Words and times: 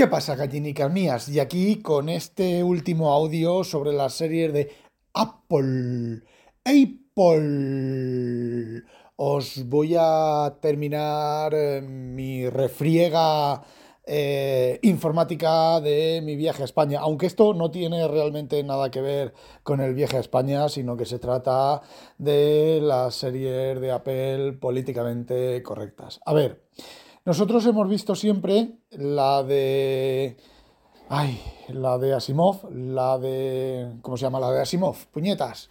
¿Qué 0.00 0.06
pasa, 0.06 0.34
gallinicas 0.34 0.90
mías? 0.90 1.28
Y 1.28 1.40
aquí 1.40 1.82
con 1.82 2.08
este 2.08 2.64
último 2.64 3.12
audio 3.12 3.64
sobre 3.64 3.92
las 3.92 4.14
series 4.14 4.50
de 4.50 4.72
Apple. 5.12 6.22
Apple. 6.64 7.42
Os 9.16 9.68
voy 9.68 9.96
a 9.98 10.56
terminar 10.62 11.52
eh, 11.52 11.82
mi 11.82 12.48
refriega 12.48 13.62
eh, 14.06 14.78
informática 14.80 15.82
de 15.82 16.22
mi 16.24 16.34
viaje 16.34 16.62
a 16.62 16.64
España, 16.64 17.00
aunque 17.00 17.26
esto 17.26 17.52
no 17.52 17.70
tiene 17.70 18.08
realmente 18.08 18.62
nada 18.64 18.90
que 18.90 19.02
ver 19.02 19.34
con 19.62 19.82
el 19.82 19.92
viaje 19.92 20.16
a 20.16 20.20
España, 20.20 20.70
sino 20.70 20.96
que 20.96 21.04
se 21.04 21.18
trata 21.18 21.82
de 22.16 22.80
las 22.80 23.16
series 23.16 23.78
de 23.78 23.90
Apple 23.90 24.54
políticamente 24.54 25.62
correctas. 25.62 26.20
A 26.24 26.32
ver, 26.32 26.62
nosotros 27.24 27.66
hemos 27.66 27.88
visto 27.88 28.14
siempre 28.14 28.78
la 28.90 29.42
de... 29.42 30.36
Ay, 31.08 31.40
la 31.68 31.98
de 31.98 32.14
Asimov, 32.14 32.70
la 32.72 33.18
de... 33.18 33.96
¿Cómo 34.02 34.16
se 34.16 34.22
llama? 34.22 34.40
La 34.40 34.50
de 34.52 34.62
Asimov, 34.62 34.96
puñetas. 35.10 35.68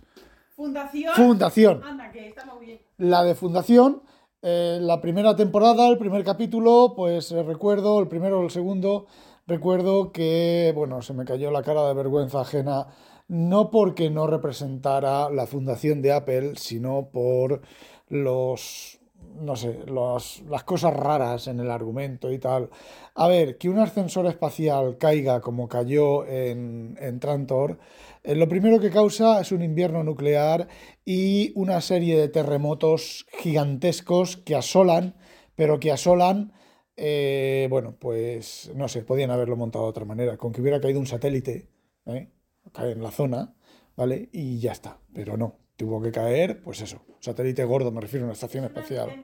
Fundación. 0.55 1.13
Fundación. 1.15 1.83
Anda, 1.83 2.11
que 2.11 2.27
está 2.27 2.45
muy 2.45 2.65
bien. 2.65 2.79
La 2.97 3.23
de 3.23 3.33
Fundación, 3.33 4.03
eh, 4.41 4.77
la 4.81 5.01
primera 5.01 5.35
temporada, 5.35 5.87
el 5.87 5.97
primer 5.97 6.23
capítulo, 6.23 6.93
pues 6.95 7.31
eh, 7.31 7.43
recuerdo, 7.43 7.99
el 7.99 8.07
primero 8.07 8.39
o 8.39 8.43
el 8.43 8.51
segundo, 8.51 9.07
recuerdo 9.47 10.11
que, 10.11 10.73
bueno, 10.75 11.01
se 11.01 11.13
me 11.13 11.25
cayó 11.25 11.49
la 11.51 11.63
cara 11.63 11.87
de 11.87 11.93
vergüenza 11.93 12.41
ajena, 12.41 12.87
no 13.27 13.71
porque 13.71 14.09
no 14.09 14.27
representara 14.27 15.29
la 15.29 15.47
fundación 15.47 16.01
de 16.01 16.11
Apple, 16.11 16.53
sino 16.57 17.09
por 17.11 17.61
los, 18.09 18.98
no 19.41 19.55
sé, 19.55 19.79
las 19.87 20.63
cosas 20.63 20.93
raras 20.93 21.47
en 21.47 21.59
el 21.59 21.71
argumento 21.71 22.31
y 22.31 22.39
tal. 22.39 22.69
A 23.15 23.27
ver, 23.27 23.57
que 23.57 23.69
un 23.69 23.79
ascensor 23.79 24.25
espacial 24.27 24.97
caiga 24.97 25.41
como 25.41 25.67
cayó 25.67 26.25
en, 26.25 26.97
en 26.99 27.19
Trantor, 27.19 27.79
eh, 28.23 28.35
lo 28.35 28.47
primero 28.47 28.79
que 28.79 28.89
causa 28.89 29.39
es 29.41 29.51
un 29.51 29.63
invierno 29.63 30.03
nuclear 30.03 30.67
y 31.05 31.51
una 31.55 31.81
serie 31.81 32.19
de 32.19 32.27
terremotos 32.29 33.25
gigantescos 33.39 34.37
que 34.37 34.55
asolan, 34.55 35.15
pero 35.55 35.79
que 35.79 35.91
asolan, 35.91 36.53
eh, 36.95 37.67
bueno, 37.69 37.95
pues 37.97 38.71
no 38.75 38.87
sé, 38.87 39.03
podían 39.03 39.31
haberlo 39.31 39.55
montado 39.55 39.85
de 39.85 39.91
otra 39.91 40.05
manera, 40.05 40.37
con 40.37 40.51
que 40.51 40.61
hubiera 40.61 40.81
caído 40.81 40.99
un 40.99 41.07
satélite, 41.07 41.69
¿eh? 42.05 42.29
cae 42.73 42.91
en 42.91 43.01
la 43.01 43.11
zona, 43.11 43.55
¿vale? 43.95 44.29
Y 44.33 44.59
ya 44.59 44.73
está, 44.73 44.99
pero 45.13 45.37
no, 45.37 45.55
tuvo 45.79 46.01
que 46.01 46.11
caer, 46.11 46.61
pues 46.61 46.81
eso, 46.81 46.99
satélite 47.21 47.63
gordo, 47.63 47.89
me 47.89 48.01
refiero 48.01 48.25
a 48.25 48.27
una 48.27 48.33
estación 48.33 48.65
espacial. 48.65 49.23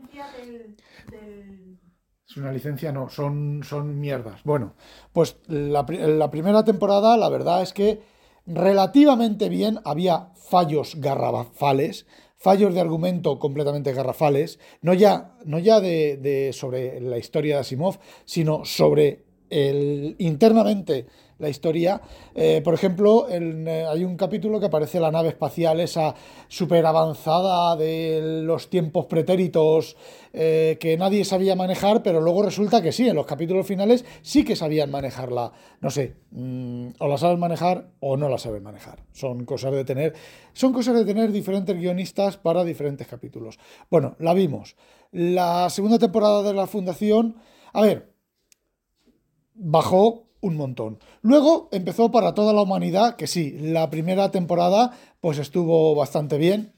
Es 2.25 2.37
una 2.37 2.53
licencia, 2.53 2.93
no, 2.93 3.09
son, 3.09 3.61
son 3.61 3.99
mierdas. 3.99 4.41
Bueno, 4.45 4.73
pues 5.11 5.35
la, 5.47 5.85
la 5.89 6.31
primera 6.31 6.63
temporada, 6.63 7.17
la 7.17 7.27
verdad 7.27 7.61
es 7.61 7.73
que 7.73 8.01
relativamente 8.45 9.49
bien, 9.49 9.79
había 9.83 10.29
fallos 10.33 10.95
garrafales, 10.95 12.07
fallos 12.37 12.73
de 12.73 12.79
argumento 12.79 13.37
completamente 13.37 13.91
garrafales, 13.91 14.57
no 14.81 14.93
ya, 14.93 15.35
no 15.43 15.59
ya 15.59 15.81
de, 15.81 16.15
de 16.15 16.53
sobre 16.53 17.01
la 17.01 17.17
historia 17.17 17.55
de 17.55 17.61
Asimov, 17.61 17.99
sino 18.23 18.63
sobre 18.63 19.24
internamente 19.49 21.05
la 21.37 21.49
historia. 21.49 22.01
Eh, 22.33 22.61
por 22.63 22.73
ejemplo, 22.73 23.27
eh, 23.29 23.85
hay 23.89 24.03
un 24.03 24.15
capítulo 24.15 24.59
que 24.59 24.67
aparece 24.67 24.99
la 24.99 25.11
nave 25.11 25.29
espacial, 25.29 25.79
esa 25.79 26.15
súper 26.47 26.85
avanzada 26.85 27.75
de 27.75 28.41
los 28.43 28.69
tiempos 28.69 29.05
pretéritos 29.05 29.97
eh, 30.33 30.77
que 30.79 30.97
nadie 30.97 31.25
sabía 31.25 31.55
manejar, 31.55 32.03
pero 32.03 32.21
luego 32.21 32.43
resulta 32.43 32.81
que 32.81 32.91
sí, 32.91 33.07
en 33.07 33.15
los 33.15 33.25
capítulos 33.25 33.67
finales 33.67 34.05
sí 34.21 34.43
que 34.43 34.55
sabían 34.55 34.91
manejarla. 34.91 35.51
No 35.81 35.89
sé, 35.89 36.15
mm, 36.31 36.87
o 36.99 37.07
la 37.07 37.17
saben 37.17 37.39
manejar 37.39 37.89
o 37.99 38.17
no 38.17 38.29
la 38.29 38.37
saben 38.37 38.63
manejar. 38.63 39.03
Son 39.11 39.45
cosas 39.45 39.73
de 39.73 39.83
tener, 39.83 40.13
son 40.53 40.73
cosas 40.73 40.95
de 40.95 41.05
tener 41.05 41.31
diferentes 41.31 41.75
guionistas 41.75 42.37
para 42.37 42.63
diferentes 42.63 43.07
capítulos. 43.07 43.59
Bueno, 43.89 44.15
la 44.19 44.33
vimos. 44.33 44.75
La 45.11 45.69
segunda 45.69 45.99
temporada 45.99 46.43
de 46.43 46.53
la 46.53 46.67
Fundación, 46.67 47.37
a 47.73 47.81
ver, 47.81 48.14
bajó 49.55 50.27
un 50.41 50.55
montón. 50.57 50.99
Luego 51.21 51.69
empezó 51.71 52.11
para 52.11 52.33
toda 52.35 52.53
la 52.53 52.61
humanidad, 52.61 53.15
que 53.15 53.25
sí, 53.27 53.51
la 53.59 53.89
primera 53.89 54.29
temporada 54.31 54.91
pues 55.19 55.39
estuvo 55.39 55.95
bastante 55.95 56.37
bien. 56.37 56.73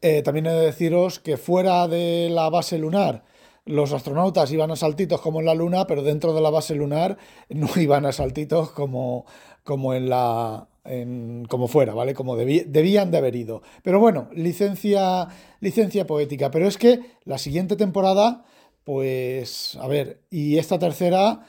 Eh, 0.00 0.22
también 0.22 0.46
he 0.46 0.50
de 0.50 0.66
deciros 0.66 1.18
que 1.20 1.36
fuera 1.36 1.88
de 1.88 2.28
la 2.30 2.50
base 2.50 2.78
lunar, 2.78 3.24
los 3.64 3.92
astronautas 3.92 4.52
iban 4.52 4.70
a 4.70 4.76
saltitos 4.76 5.20
como 5.22 5.40
en 5.40 5.46
la 5.46 5.54
Luna, 5.54 5.86
pero 5.86 6.02
dentro 6.02 6.34
de 6.34 6.42
la 6.42 6.50
base 6.50 6.74
lunar 6.74 7.16
no 7.48 7.68
iban 7.76 8.04
a 8.04 8.12
saltitos 8.12 8.70
como, 8.70 9.24
como 9.62 9.94
en 9.94 10.10
la. 10.10 10.68
en- 10.84 11.46
como 11.48 11.66
fuera, 11.68 11.94
¿vale? 11.94 12.12
Como 12.12 12.36
debí- 12.36 12.64
debían 12.66 13.10
de 13.10 13.18
haber 13.18 13.36
ido. 13.36 13.62
Pero 13.82 13.98
bueno, 14.00 14.28
licencia, 14.34 15.28
licencia 15.60 16.06
poética. 16.06 16.50
Pero 16.50 16.68
es 16.68 16.76
que 16.76 17.00
la 17.24 17.38
siguiente 17.38 17.76
temporada, 17.76 18.44
pues, 18.84 19.76
a 19.80 19.88
ver, 19.88 20.22
y 20.30 20.58
esta 20.58 20.78
tercera, 20.78 21.40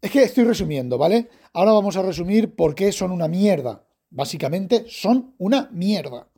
es 0.00 0.10
que 0.10 0.22
estoy 0.22 0.44
resumiendo, 0.44 0.98
¿vale? 0.98 1.28
Ahora 1.52 1.72
vamos 1.72 1.96
a 1.96 2.02
resumir 2.02 2.54
por 2.54 2.74
qué 2.74 2.92
son 2.92 3.12
una 3.12 3.28
mierda. 3.28 3.84
Básicamente 4.10 4.86
son 4.88 5.34
una 5.38 5.68
mierda. 5.72 6.28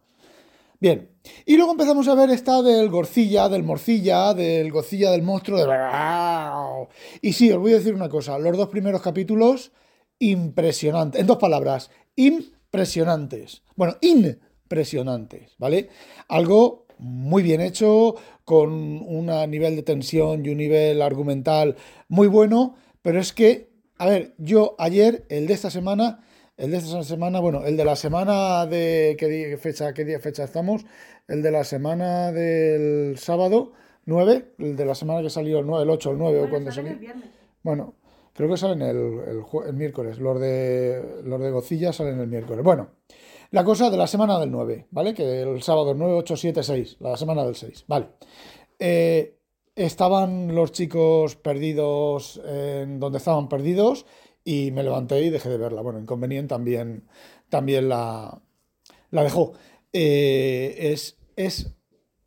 Bien, 0.81 1.11
y 1.45 1.57
luego 1.57 1.73
empezamos 1.73 2.09
a 2.09 2.15
ver 2.15 2.31
esta 2.31 2.63
del 2.63 2.89
Gorcilla, 2.89 3.49
del 3.51 3.63
Morcilla, 3.63 4.33
del 4.33 4.73
Gocilla 4.73 5.11
del 5.11 5.23
monstruo, 5.23 5.59
de... 5.59 6.89
Y 7.21 7.35
sí, 7.35 7.53
os 7.53 7.59
voy 7.59 7.73
a 7.73 7.77
decir 7.77 7.95
una 7.95 8.09
cosa, 8.09 8.39
los 8.39 8.57
dos 8.57 8.69
primeros 8.69 9.03
capítulos, 9.03 9.73
impresionantes, 10.19 11.21
en 11.21 11.27
dos 11.27 11.37
palabras, 11.37 11.91
impresionantes. 12.17 13.63
Bueno, 13.77 13.97
impresionantes, 14.01 15.53
¿vale? 15.59 15.91
Algo 16.29 16.87
muy 16.97 17.43
bien 17.43 17.61
hecho, 17.61 18.15
con 18.51 18.73
un 18.73 19.27
nivel 19.49 19.77
de 19.77 19.85
tensión 19.85 20.45
y 20.45 20.49
un 20.49 20.57
nivel 20.57 21.03
argumental 21.03 21.77
muy 22.09 22.27
bueno, 22.27 22.75
pero 23.01 23.21
es 23.21 23.33
que, 23.33 23.71
a 23.97 24.07
ver, 24.07 24.35
yo 24.39 24.75
ayer, 24.77 25.25
el 25.29 25.47
de 25.47 25.55
esta 25.55 25.71
semana, 25.71 26.25
el 26.57 26.73
de 26.73 26.79
esta 26.79 27.05
semana, 27.05 27.39
bueno, 27.39 27.65
el 27.65 27.77
de 27.77 27.85
la 27.85 27.95
semana 27.95 28.67
de 28.67 29.15
qué 29.21 29.29
día, 29.29 29.57
fecha, 29.57 29.95
qué 29.95 30.05
día 30.05 30.19
fecha 30.19 30.43
estamos, 30.43 30.85
el 31.29 31.43
de 31.43 31.53
la 31.53 31.63
semana 31.63 32.33
del 32.33 33.19
sábado 33.19 33.71
9, 34.07 34.47
el 34.59 34.75
de 34.75 34.85
la 34.85 34.97
semana 34.97 35.23
que 35.23 35.31
salió 35.31 35.61
el 35.61 35.67
9, 35.67 35.85
el 35.85 35.91
8, 35.91 36.11
el 36.11 36.19
9 36.19 36.43
o 36.43 36.51
cuando 36.51 36.73
salió. 36.73 36.99
Bueno, 37.63 37.95
creo 38.33 38.49
que 38.49 38.57
salen 38.57 38.83
el, 38.83 38.97
el, 38.97 39.45
el 39.65 39.75
miércoles, 39.75 40.19
los 40.19 40.41
de 40.41 41.21
los 41.23 41.41
de 41.41 41.53
Gocilla 41.53 41.93
salen 41.93 42.19
el 42.19 42.27
miércoles. 42.27 42.65
Bueno, 42.65 42.89
la 43.51 43.65
cosa 43.65 43.91
de 43.91 43.97
la 43.97 44.07
semana 44.07 44.39
del 44.39 44.51
9, 44.51 44.87
¿vale? 44.91 45.15
Que 45.15 45.43
el 45.43 45.63
sábado 45.63 45.95
9, 45.95 46.15
8, 46.15 46.37
7, 46.37 46.63
6, 46.63 46.97
la 47.01 47.17
semana 47.17 47.45
del 47.45 47.55
6, 47.57 47.85
¿vale? 47.89 48.07
Eh, 48.79 49.37
estaban 49.75 50.55
los 50.55 50.73
chicos 50.73 51.37
perdidos 51.37 52.41
en 52.45 53.01
donde 53.01 53.19
estaban 53.19 53.49
perdidos 53.49 54.07
y 54.45 54.71
me 54.73 54.83
levanté 54.83 55.21
y 55.23 55.31
dejé 55.31 55.49
de 55.49 55.59
verla. 55.59 55.83
Bueno, 55.83 55.99
Inconvenient 55.99 56.49
también, 56.49 57.09
también 57.49 57.89
la, 57.89 58.41
la 59.11 59.23
dejó. 59.25 59.53
Eh, 59.93 60.77
es, 60.93 61.19
es 61.37 61.73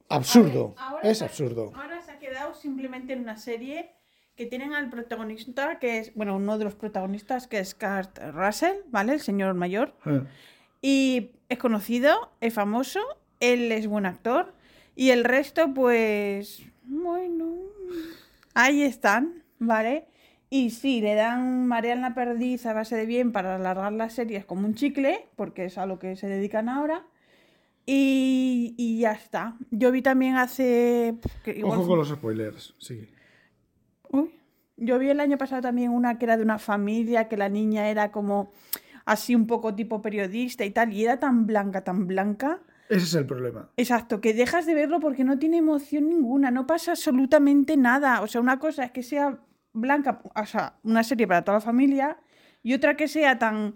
absurdo, 0.10 0.70
ver, 0.70 0.76
ahora 0.78 1.10
es 1.10 1.18
se- 1.20 1.26
absurdo. 1.26 1.72
Ahora 1.76 2.02
se 2.02 2.12
ha 2.12 2.20
quedado 2.20 2.54
simplemente 2.54 3.14
en 3.14 3.20
una 3.22 3.38
serie 3.38 3.92
que 4.36 4.46
tienen 4.48 4.74
al 4.74 4.90
protagonista, 4.90 5.80
que 5.80 6.00
es, 6.00 6.14
bueno, 6.16 6.36
uno 6.36 6.58
de 6.58 6.66
los 6.66 6.76
protagonistas, 6.76 7.48
que 7.48 7.60
es 7.60 7.76
Kurt 7.76 8.18
Russell, 8.34 8.78
¿vale? 8.88 9.14
El 9.14 9.20
señor 9.22 9.54
mayor. 9.54 9.96
Eh, 10.06 10.24
Y 10.86 11.32
es 11.48 11.58
conocido, 11.60 12.34
es 12.42 12.54
famoso, 12.54 13.00
él 13.40 13.72
es 13.72 13.88
buen 13.88 14.06
actor. 14.06 14.54
Y 14.98 15.12
el 15.12 15.24
resto, 15.24 15.74
pues, 15.74 16.62
bueno, 16.84 17.56
ahí 18.54 18.84
están, 18.84 19.44
¿vale? 19.60 20.08
Y 20.50 20.72
sí, 20.72 21.00
le 21.00 21.16
dan 21.16 21.68
marean 21.68 22.02
la 22.02 22.14
perdiz 22.14 22.66
a 22.66 22.74
base 22.74 22.98
de 22.98 23.06
bien 23.06 23.32
para 23.32 23.56
alargar 23.56 23.94
las 23.94 24.12
series 24.12 24.46
como 24.46 24.68
un 24.68 24.76
chicle, 24.76 25.26
porque 25.38 25.66
es 25.66 25.78
a 25.78 25.86
lo 25.86 26.00
que 26.00 26.18
se 26.18 26.28
dedican 26.28 26.68
ahora. 26.68 27.06
Y, 27.86 28.76
y 28.78 29.00
ya 29.00 29.14
está. 29.14 29.56
Yo 29.72 29.90
vi 29.92 30.02
también 30.02 30.36
hace... 30.36 31.16
igual 31.46 31.80
Ojo 31.80 31.88
con 31.88 31.98
los 31.98 32.10
spoilers, 32.10 32.76
sí. 32.78 33.10
Uy, 34.10 34.32
Yo 34.76 35.00
vi 35.00 35.10
el 35.10 35.22
año 35.22 35.38
pasado 35.38 35.62
también 35.62 35.92
una 35.92 36.20
que 36.20 36.26
era 36.26 36.36
de 36.36 36.44
una 36.44 36.60
familia, 36.60 37.30
que 37.30 37.38
la 37.38 37.48
niña 37.48 37.90
era 37.90 38.12
como 38.12 38.52
así 39.06 39.36
un 39.36 39.48
poco 39.48 39.76
tipo 39.76 40.02
periodista 40.02 40.66
y 40.66 40.72
tal, 40.72 40.94
y 40.94 41.04
era 41.04 41.20
tan 41.20 41.46
blanca, 41.46 41.84
tan 41.84 42.08
blanca. 42.08 42.62
Ese 42.90 43.06
es 43.06 43.14
el 43.16 43.26
problema. 43.26 43.70
Exacto, 43.78 44.22
que 44.22 44.34
dejas 44.34 44.66
de 44.66 44.76
verlo 44.76 45.00
porque 45.00 45.24
no 45.24 45.40
tiene 45.40 45.58
emoción 45.58 46.10
ninguna, 46.10 46.52
no 46.52 46.68
pasa 46.68 46.92
absolutamente 46.92 47.78
nada. 47.78 48.22
O 48.22 48.28
sea, 48.28 48.42
una 48.42 48.60
cosa 48.60 48.84
es 48.84 48.92
que 48.92 49.04
sea 49.04 49.40
blanca, 49.72 50.22
o 50.36 50.46
sea, 50.46 50.76
una 50.84 51.04
serie 51.04 51.28
para 51.28 51.44
toda 51.44 51.58
la 51.58 51.62
familia, 51.62 52.18
y 52.62 52.74
otra 52.74 52.96
que 52.96 53.08
sea 53.08 53.40
tan, 53.40 53.74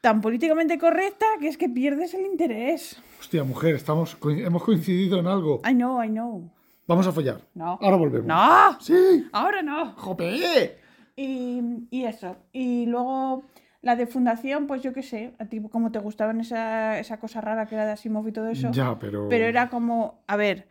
tan 0.00 0.20
políticamente 0.20 0.78
correcta 0.78 1.26
que 1.40 1.48
es 1.48 1.56
que 1.56 1.68
pierdes 1.68 2.14
el 2.14 2.26
interés. 2.26 3.00
Hostia, 3.18 3.44
mujer, 3.44 3.76
estamos, 3.76 4.16
hemos 4.22 4.62
coincidido 4.62 5.18
en 5.18 5.26
algo. 5.26 5.60
I 5.68 5.72
know, 5.72 6.02
I 6.02 6.08
know. 6.08 6.50
Vamos 6.86 7.06
a 7.06 7.12
follar. 7.12 7.40
No. 7.54 7.78
Ahora 7.80 7.96
volvemos. 7.96 8.26
¡No! 8.26 8.80
Sí. 8.80 9.26
Ahora 9.32 9.62
no. 9.62 9.92
¡Jope! 9.92 10.78
Y, 11.16 11.86
y 11.90 12.04
eso. 12.04 12.36
Y 12.52 12.86
luego 12.86 13.44
la 13.82 13.96
de 13.96 14.06
fundación, 14.06 14.66
pues 14.66 14.80
yo 14.82 14.92
qué 14.92 15.02
sé, 15.02 15.32
a 15.38 15.46
ti 15.46 15.60
como 15.60 15.90
te 15.90 15.98
gustaban 15.98 16.40
esa, 16.40 16.98
esa 16.98 17.18
cosa 17.18 17.40
rara 17.40 17.66
que 17.66 17.74
era 17.74 17.84
de 17.84 17.92
Asimov 17.92 18.26
y 18.28 18.32
todo 18.32 18.48
eso. 18.48 18.70
Ya, 18.72 18.98
pero. 18.98 19.28
Pero 19.28 19.44
era 19.46 19.68
como, 19.68 20.22
a 20.28 20.36
ver, 20.36 20.68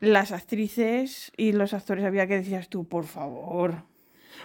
las 0.00 0.32
actrices 0.32 1.32
y 1.36 1.52
los 1.52 1.74
actores 1.74 2.04
había 2.04 2.26
que 2.26 2.36
decías 2.36 2.68
tú, 2.68 2.86
por 2.86 3.04
favor. 3.04 3.82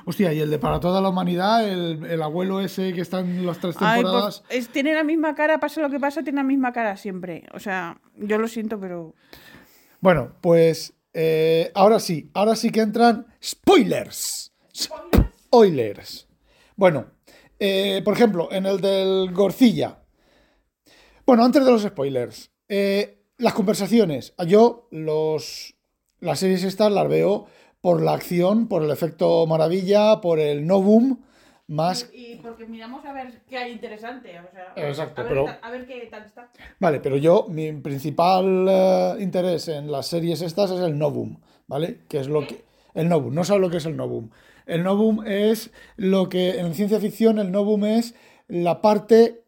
Hostia, 0.05 0.33
y 0.33 0.39
el 0.39 0.49
de 0.49 0.57
Para 0.57 0.79
toda 0.79 1.01
la 1.01 1.09
humanidad, 1.09 1.69
el, 1.69 2.03
el 2.05 2.21
abuelo 2.23 2.61
ese 2.61 2.93
que 2.93 3.01
está 3.01 3.19
en 3.19 3.45
las 3.45 3.59
tres 3.59 3.75
Ay, 3.79 4.01
temporadas. 4.01 4.43
pues, 4.47 4.59
es, 4.59 4.69
tiene 4.69 4.93
la 4.95 5.03
misma 5.03 5.35
cara, 5.35 5.59
pasa 5.59 5.81
lo 5.81 5.89
que 5.91 5.99
pasa, 5.99 6.23
tiene 6.23 6.37
la 6.37 6.43
misma 6.43 6.73
cara 6.73 6.97
siempre. 6.97 7.43
O 7.53 7.59
sea, 7.59 8.01
yo 8.17 8.39
lo 8.39 8.47
siento, 8.47 8.79
pero... 8.79 9.13
Bueno, 10.01 10.33
pues 10.41 10.95
eh, 11.13 11.71
ahora 11.75 11.99
sí, 11.99 12.31
ahora 12.33 12.55
sí 12.55 12.71
que 12.71 12.81
entran 12.81 13.27
spoilers. 13.41 14.51
Spoilers. 14.75 16.27
Bueno, 16.75 17.12
eh, 17.65 18.01
por 18.03 18.13
ejemplo, 18.13 18.49
en 18.51 18.65
el 18.65 18.81
del 18.81 19.31
Gorcilla. 19.31 19.99
Bueno, 21.25 21.45
antes 21.45 21.63
de 21.63 21.71
los 21.71 21.83
spoilers, 21.83 22.51
eh, 22.67 23.23
las 23.37 23.53
conversaciones. 23.53 24.33
Yo 24.45 24.89
los, 24.91 25.73
las 26.19 26.39
series 26.39 26.65
estas 26.65 26.91
las 26.91 27.07
veo 27.07 27.45
por 27.79 28.01
la 28.01 28.13
acción, 28.13 28.67
por 28.67 28.83
el 28.83 28.91
efecto 28.91 29.45
maravilla, 29.47 30.19
por 30.19 30.39
el 30.39 30.67
no 30.67 30.81
boom, 30.81 31.23
más 31.67 32.09
Y 32.13 32.35
porque 32.35 32.65
miramos 32.65 33.05
a 33.05 33.13
ver 33.13 33.41
qué 33.49 33.57
hay 33.57 33.71
interesante, 33.71 34.37
o 34.39 34.51
sea... 34.51 34.73
Exacto, 34.89 35.21
a 35.21 35.23
ver, 35.23 35.33
pero- 35.33 35.45
a 35.61 35.71
ver 35.71 35.85
qué 35.87 36.07
tal 36.11 36.25
está. 36.25 36.51
Vale, 36.79 36.99
pero 36.99 37.15
yo, 37.15 37.45
mi 37.49 37.71
principal 37.71 38.65
eh, 38.69 39.15
interés 39.21 39.69
en 39.69 39.89
las 39.89 40.07
series 40.07 40.41
estas 40.41 40.69
es 40.71 40.81
el 40.81 40.97
novum, 40.97 41.37
¿vale? 41.67 41.99
Que 42.09 42.19
es 42.19 42.27
lo 42.27 42.45
que. 42.45 42.61
El 42.93 43.07
novum, 43.07 43.33
no 43.33 43.45
sabes 43.45 43.61
lo 43.61 43.69
que 43.69 43.77
es 43.77 43.85
el 43.85 43.95
novum. 43.95 44.29
El 44.65 44.83
novum 44.83 45.25
es 45.25 45.71
lo 45.95 46.29
que 46.29 46.59
en 46.59 46.73
ciencia 46.73 46.99
ficción, 46.99 47.39
el 47.39 47.51
novum 47.51 47.85
es 47.85 48.15
la 48.47 48.81
parte. 48.81 49.43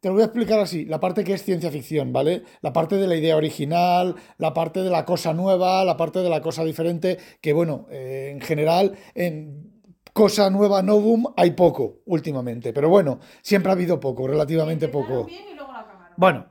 Te 0.00 0.08
lo 0.08 0.14
voy 0.14 0.22
a 0.22 0.26
explicar 0.26 0.60
así: 0.60 0.84
la 0.84 1.00
parte 1.00 1.24
que 1.24 1.32
es 1.32 1.42
ciencia 1.42 1.70
ficción, 1.70 2.12
¿vale? 2.12 2.42
La 2.60 2.72
parte 2.72 2.96
de 2.96 3.06
la 3.06 3.16
idea 3.16 3.36
original, 3.36 4.16
la 4.38 4.52
parte 4.52 4.82
de 4.82 4.90
la 4.90 5.04
cosa 5.04 5.32
nueva, 5.32 5.84
la 5.84 5.96
parte 5.96 6.18
de 6.20 6.28
la 6.28 6.40
cosa 6.40 6.64
diferente, 6.64 7.18
que 7.40 7.52
bueno, 7.52 7.86
eh, 7.90 8.30
en 8.32 8.40
general, 8.40 8.96
en 9.14 9.72
cosa 10.12 10.48
nueva, 10.50 10.82
novum, 10.82 11.24
hay 11.36 11.52
poco 11.52 12.02
últimamente. 12.06 12.72
Pero 12.72 12.88
bueno, 12.88 13.18
siempre 13.42 13.70
ha 13.70 13.74
habido 13.74 13.98
poco, 13.98 14.26
relativamente 14.26 14.88
poco. 14.88 15.26
Bueno, 16.16 16.46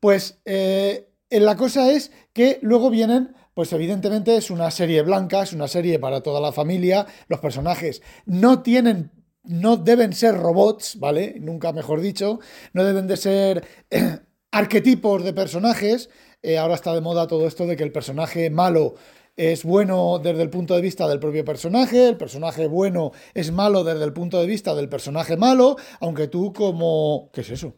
pues 0.00 0.40
eh, 0.44 1.08
la 1.30 1.56
cosa 1.56 1.90
es 1.90 2.12
que 2.32 2.58
luego 2.62 2.90
vienen, 2.90 3.34
pues 3.54 3.72
evidentemente 3.72 4.36
es 4.36 4.50
una 4.50 4.70
serie 4.70 5.02
blanca, 5.02 5.42
es 5.42 5.52
una 5.52 5.68
serie 5.68 5.98
para 5.98 6.20
toda 6.22 6.40
la 6.40 6.52
familia, 6.52 7.06
los 7.28 7.40
personajes 7.40 8.02
no 8.26 8.62
tienen, 8.62 9.12
no 9.44 9.76
deben 9.76 10.12
ser 10.12 10.36
robots, 10.36 10.98
¿vale? 10.98 11.36
Nunca 11.40 11.72
mejor 11.72 12.00
dicho, 12.00 12.40
no 12.72 12.84
deben 12.84 13.06
de 13.06 13.16
ser 13.16 13.64
eh, 13.90 14.18
arquetipos 14.50 15.24
de 15.24 15.32
personajes, 15.32 16.10
Eh, 16.46 16.58
ahora 16.58 16.74
está 16.74 16.92
de 16.94 17.00
moda 17.00 17.26
todo 17.26 17.46
esto 17.46 17.66
de 17.66 17.74
que 17.74 17.84
el 17.84 17.90
personaje 17.92 18.50
malo 18.50 18.96
es 19.36 19.64
bueno 19.64 20.18
desde 20.22 20.42
el 20.42 20.50
punto 20.50 20.74
de 20.74 20.82
vista 20.82 21.08
del 21.08 21.18
propio 21.18 21.42
personaje, 21.44 22.06
el 22.08 22.16
personaje 22.18 22.66
bueno 22.68 23.12
es 23.32 23.50
malo 23.50 23.82
desde 23.82 24.04
el 24.04 24.12
punto 24.12 24.38
de 24.40 24.46
vista 24.46 24.74
del 24.74 24.88
personaje 24.90 25.36
malo, 25.38 25.76
aunque 26.00 26.28
tú 26.28 26.52
como... 26.52 27.30
¿Qué 27.32 27.40
es 27.40 27.50
eso? 27.50 27.74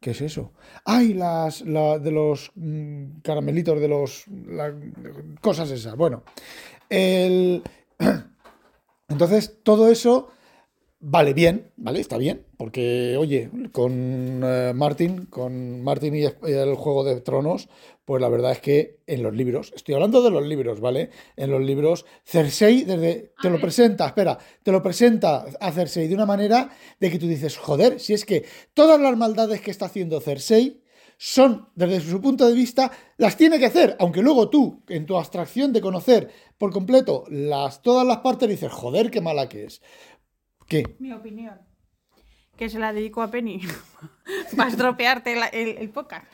¿Qué 0.00 0.10
es 0.10 0.20
eso? 0.20 0.52
¡Ay! 0.84 1.14
Las, 1.14 1.62
la- 1.62 1.98
de 1.98 2.10
los 2.12 2.52
mm, 2.54 3.20
caramelitos, 3.22 3.80
de 3.80 3.88
los. 3.88 4.24
cosas 5.40 5.70
esas. 5.70 5.96
Bueno. 5.96 6.22
El. 6.88 7.62
Entonces, 9.08 9.58
todo 9.62 9.90
eso 9.90 10.30
vale 11.00 11.34
bien, 11.34 11.72
¿vale? 11.76 12.00
Está 12.00 12.18
bien. 12.18 12.44
Porque, 12.56 13.16
oye, 13.18 13.50
con 13.72 14.42
eh, 14.44 14.72
Martin, 14.74 15.26
con 15.26 15.82
Martin 15.82 16.14
y 16.14 16.24
el 16.24 16.74
Juego 16.74 17.04
de 17.04 17.20
Tronos, 17.20 17.68
pues 18.04 18.22
la 18.22 18.28
verdad 18.28 18.52
es 18.52 18.60
que 18.60 19.00
en 19.06 19.22
los 19.22 19.34
libros, 19.34 19.72
estoy 19.74 19.94
hablando 19.94 20.22
de 20.22 20.30
los 20.30 20.46
libros, 20.46 20.80
¿vale? 20.80 21.10
En 21.36 21.50
los 21.50 21.60
libros, 21.60 22.06
Cersei, 22.24 22.84
desde. 22.84 23.32
Te 23.42 23.50
lo 23.50 23.60
presenta, 23.60 24.06
espera, 24.06 24.38
te 24.62 24.72
lo 24.72 24.82
presenta 24.82 25.44
a 25.60 25.72
Cersei 25.72 26.08
de 26.08 26.14
una 26.14 26.26
manera 26.26 26.70
de 27.00 27.10
que 27.10 27.18
tú 27.18 27.26
dices, 27.26 27.56
joder, 27.56 28.00
si 28.00 28.14
es 28.14 28.24
que 28.24 28.44
todas 28.74 29.00
las 29.00 29.16
maldades 29.16 29.60
que 29.60 29.70
está 29.70 29.86
haciendo 29.86 30.20
Cersei 30.20 30.80
son, 31.18 31.68
desde 31.74 32.00
su 32.00 32.20
punto 32.20 32.46
de 32.46 32.52
vista, 32.52 32.90
las 33.16 33.36
tiene 33.36 33.58
que 33.58 33.66
hacer, 33.66 33.96
aunque 33.98 34.22
luego 34.22 34.50
tú, 34.50 34.82
en 34.88 35.06
tu 35.06 35.16
abstracción 35.16 35.72
de 35.72 35.80
conocer 35.80 36.30
por 36.58 36.72
completo 36.72 37.24
las, 37.28 37.82
todas 37.82 38.06
las 38.06 38.18
partes, 38.18 38.48
dices, 38.48 38.70
joder, 38.70 39.10
qué 39.10 39.20
mala 39.20 39.48
que 39.48 39.64
es. 39.64 39.80
¿Qué? 40.68 40.96
Mi 40.98 41.12
opinión. 41.12 41.58
Que 42.56 42.68
se 42.70 42.78
la 42.78 42.92
dedico 42.92 43.22
a 43.22 43.30
Penny. 43.30 43.60
Para 44.56 44.70
estropearte 44.70 45.36
la- 45.36 45.46
el, 45.48 45.76
el 45.78 45.90
podcast. 45.90 46.24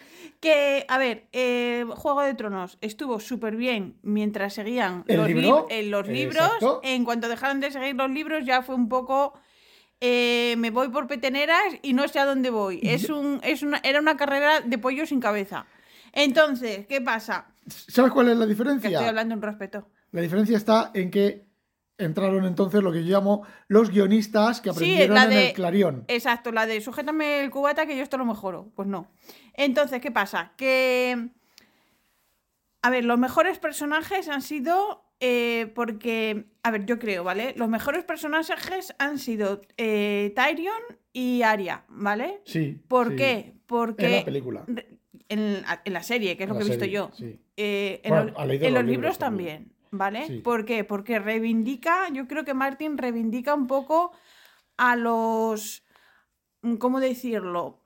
Que, 0.40 0.84
a 0.88 0.98
ver, 0.98 1.28
eh, 1.32 1.84
Juego 1.96 2.22
de 2.22 2.34
Tronos 2.34 2.78
estuvo 2.80 3.20
súper 3.20 3.54
bien 3.56 3.96
mientras 4.02 4.54
seguían 4.54 5.04
¿El 5.06 5.18
los, 5.18 5.28
libro? 5.28 5.66
libros. 6.08 6.44
Exacto. 6.44 6.80
En 6.82 7.04
cuanto 7.04 7.28
dejaron 7.28 7.60
de 7.60 7.70
seguir 7.70 7.94
los 7.94 8.10
libros, 8.10 8.44
ya 8.44 8.62
fue 8.62 8.74
un 8.74 8.88
poco. 8.88 9.34
eh, 10.00 10.56
me 10.58 10.70
voy 10.70 10.88
por 10.88 11.06
peteneras 11.06 11.62
y 11.82 11.92
no 11.92 12.06
sé 12.08 12.18
a 12.18 12.24
dónde 12.24 12.50
voy. 12.50 12.80
Es 12.82 13.08
un, 13.08 13.38
es 13.44 13.62
una, 13.62 13.80
era 13.84 14.00
una 14.00 14.16
carrera 14.16 14.60
de 14.60 14.78
pollo 14.78 15.06
sin 15.06 15.20
cabeza. 15.20 15.66
Entonces, 16.12 16.86
¿qué 16.88 17.00
pasa? 17.00 17.46
¿Sabes 17.68 18.10
cuál 18.10 18.28
es 18.28 18.36
la 18.36 18.46
Que 18.46 18.52
estoy 18.52 18.66
diferencia? 18.72 19.08
hablando 19.08 19.34
en 19.34 19.42
respeto. 19.42 19.88
La 20.10 20.20
diferencia 20.20 20.56
está 20.56 20.90
en 20.94 21.10
que 21.12 21.46
entraron 22.04 22.44
entonces 22.44 22.82
lo 22.82 22.92
que 22.92 23.04
yo 23.04 23.10
llamo 23.18 23.46
los 23.68 23.90
guionistas 23.90 24.60
que 24.60 24.70
Sí, 24.70 24.76
aprendieron 24.76 25.14
la 25.14 25.24
en 25.24 25.30
de- 25.30 25.48
el 25.48 25.52
Clarion. 25.54 26.04
Exacto, 26.08 26.52
la 26.52 26.66
de 26.66 26.80
sujétame 26.80 27.40
el 27.40 27.50
cubata 27.50 27.86
que 27.86 27.96
yo 27.96 28.02
esto 28.02 28.18
lo 28.18 28.24
mejoro. 28.24 28.70
Pues 28.74 28.88
no. 28.88 29.10
Entonces, 29.54 30.00
¿qué 30.00 30.10
pasa? 30.10 30.52
Que. 30.56 31.28
A 32.82 32.90
ver, 32.90 33.04
los 33.04 33.18
mejores 33.18 33.58
personajes 33.58 34.28
han 34.28 34.42
sido. 34.42 35.04
eh, 35.20 35.70
porque. 35.74 36.46
A 36.64 36.70
ver, 36.70 36.84
yo 36.86 36.98
creo, 36.98 37.22
¿vale? 37.24 37.54
Los 37.56 37.68
mejores 37.68 38.04
personajes 38.04 38.94
han 38.98 39.18
sido 39.18 39.60
eh, 39.76 40.32
Tyrion 40.34 40.80
y 41.12 41.42
Arya, 41.42 41.84
¿vale? 41.88 42.40
Sí. 42.44 42.80
¿Por 42.88 43.10
sí. 43.10 43.16
qué? 43.16 43.52
Porque. 43.66 44.06
En 44.06 44.16
la 44.16 44.24
película. 44.24 44.64
En, 45.28 45.62
en 45.84 45.92
la 45.92 46.02
serie, 46.02 46.36
que 46.36 46.42
es 46.42 46.48
lo 46.48 46.56
que 46.56 46.62
he 46.62 46.64
visto 46.64 46.80
serie, 46.80 46.94
yo. 46.94 47.10
sí. 47.14 47.38
Eh, 47.56 48.00
en 48.04 48.10
Bueno, 48.10 48.32
los, 48.32 48.42
en 48.42 48.48
libros 48.60 48.84
libros 48.84 49.18
también. 49.18 49.56
también, 49.68 49.72
¿vale? 49.92 50.26
Sí. 50.26 50.38
¿Por 50.40 50.64
qué? 50.64 50.82
Porque 50.82 51.20
reivindica, 51.20 52.08
yo 52.12 52.26
creo 52.26 52.44
que 52.44 52.54
Martin 52.54 52.98
reivindica 52.98 53.54
un 53.54 53.68
poco 53.68 54.10
a 54.76 54.96
los, 54.96 55.84
¿cómo 56.78 56.98
decirlo? 56.98 57.78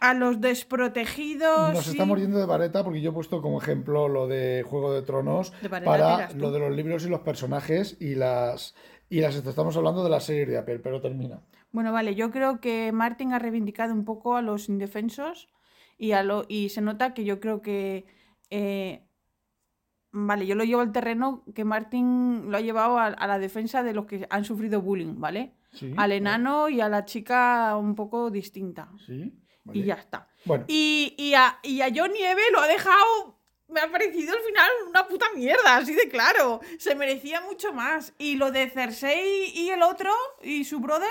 A 0.00 0.14
los 0.14 0.40
desprotegidos. 0.40 1.74
Nos 1.74 1.86
y- 1.88 1.90
estamos 1.90 2.18
yendo 2.18 2.38
de 2.38 2.46
vareta 2.46 2.82
porque 2.82 3.02
yo 3.02 3.10
he 3.10 3.12
puesto 3.12 3.42
como 3.42 3.60
ejemplo 3.60 4.08
lo 4.08 4.26
de 4.26 4.64
Juego 4.66 4.94
de 4.94 5.02
Tronos 5.02 5.52
De 5.60 5.68
para 5.68 6.32
lo 6.32 6.50
de 6.52 6.60
los 6.60 6.74
libros 6.74 7.04
y 7.04 7.10
los 7.10 7.20
personajes 7.20 7.98
y 8.00 8.14
las 8.14 8.74
y 9.10 9.20
las 9.20 9.34
estamos 9.34 9.76
hablando 9.76 10.04
de 10.04 10.10
la 10.10 10.20
serie 10.20 10.46
de 10.46 10.56
Apple, 10.56 10.78
pero 10.78 11.00
termina. 11.00 11.40
Bueno, 11.72 11.92
vale, 11.92 12.14
yo 12.14 12.30
creo 12.30 12.60
que 12.60 12.92
Martin 12.92 13.32
ha 13.32 13.40
reivindicado 13.40 13.92
un 13.92 14.04
poco 14.04 14.36
a 14.36 14.42
los 14.42 14.68
indefensos 14.68 15.48
y, 15.98 16.12
a 16.12 16.22
lo, 16.22 16.44
y 16.48 16.68
se 16.68 16.80
nota 16.80 17.12
que 17.12 17.24
yo 17.24 17.40
creo 17.40 17.60
que... 17.60 18.06
eh, 18.50 19.02
vale, 20.12 20.46
yo 20.46 20.54
lo 20.54 20.64
llevo 20.64 20.80
al 20.80 20.92
terreno 20.92 21.44
que 21.54 21.64
Martin 21.64 22.50
lo 22.50 22.56
ha 22.56 22.60
llevado 22.60 22.98
a, 22.98 23.06
a 23.06 23.26
la 23.26 23.38
defensa 23.38 23.82
de 23.82 23.94
los 23.94 24.06
que 24.06 24.26
han 24.30 24.44
sufrido 24.44 24.80
bullying, 24.82 25.20
¿vale? 25.20 25.54
Sí. 25.72 25.94
Al 25.96 26.12
enano 26.12 26.68
y 26.68 26.80
a 26.80 26.88
la 26.88 27.04
chica 27.04 27.76
un 27.76 27.94
poco 27.94 28.30
distinta. 28.30 28.90
Sí. 29.06 29.32
Y 29.72 29.84
ya 29.84 29.94
está. 29.94 30.26
Bueno, 30.44 30.64
Y, 30.66 31.14
y, 31.16 31.34
a, 31.34 31.58
y 31.62 31.80
a 31.82 31.88
John 31.94 32.12
Nieve 32.12 32.42
lo 32.52 32.60
ha 32.60 32.66
dejado. 32.66 33.38
Me 33.68 33.78
ha 33.80 33.88
parecido 33.88 34.34
al 34.36 34.42
final 34.42 34.68
una 34.88 35.06
puta 35.06 35.26
mierda, 35.36 35.76
así 35.76 35.94
de 35.94 36.08
claro. 36.08 36.60
Se 36.78 36.96
merecía 36.96 37.40
mucho 37.42 37.72
más. 37.72 38.12
Y 38.18 38.34
lo 38.34 38.50
de 38.50 38.68
Cersei 38.68 39.52
y 39.54 39.68
el 39.70 39.82
otro, 39.82 40.10
y 40.42 40.64
su 40.64 40.80
brother, 40.80 41.08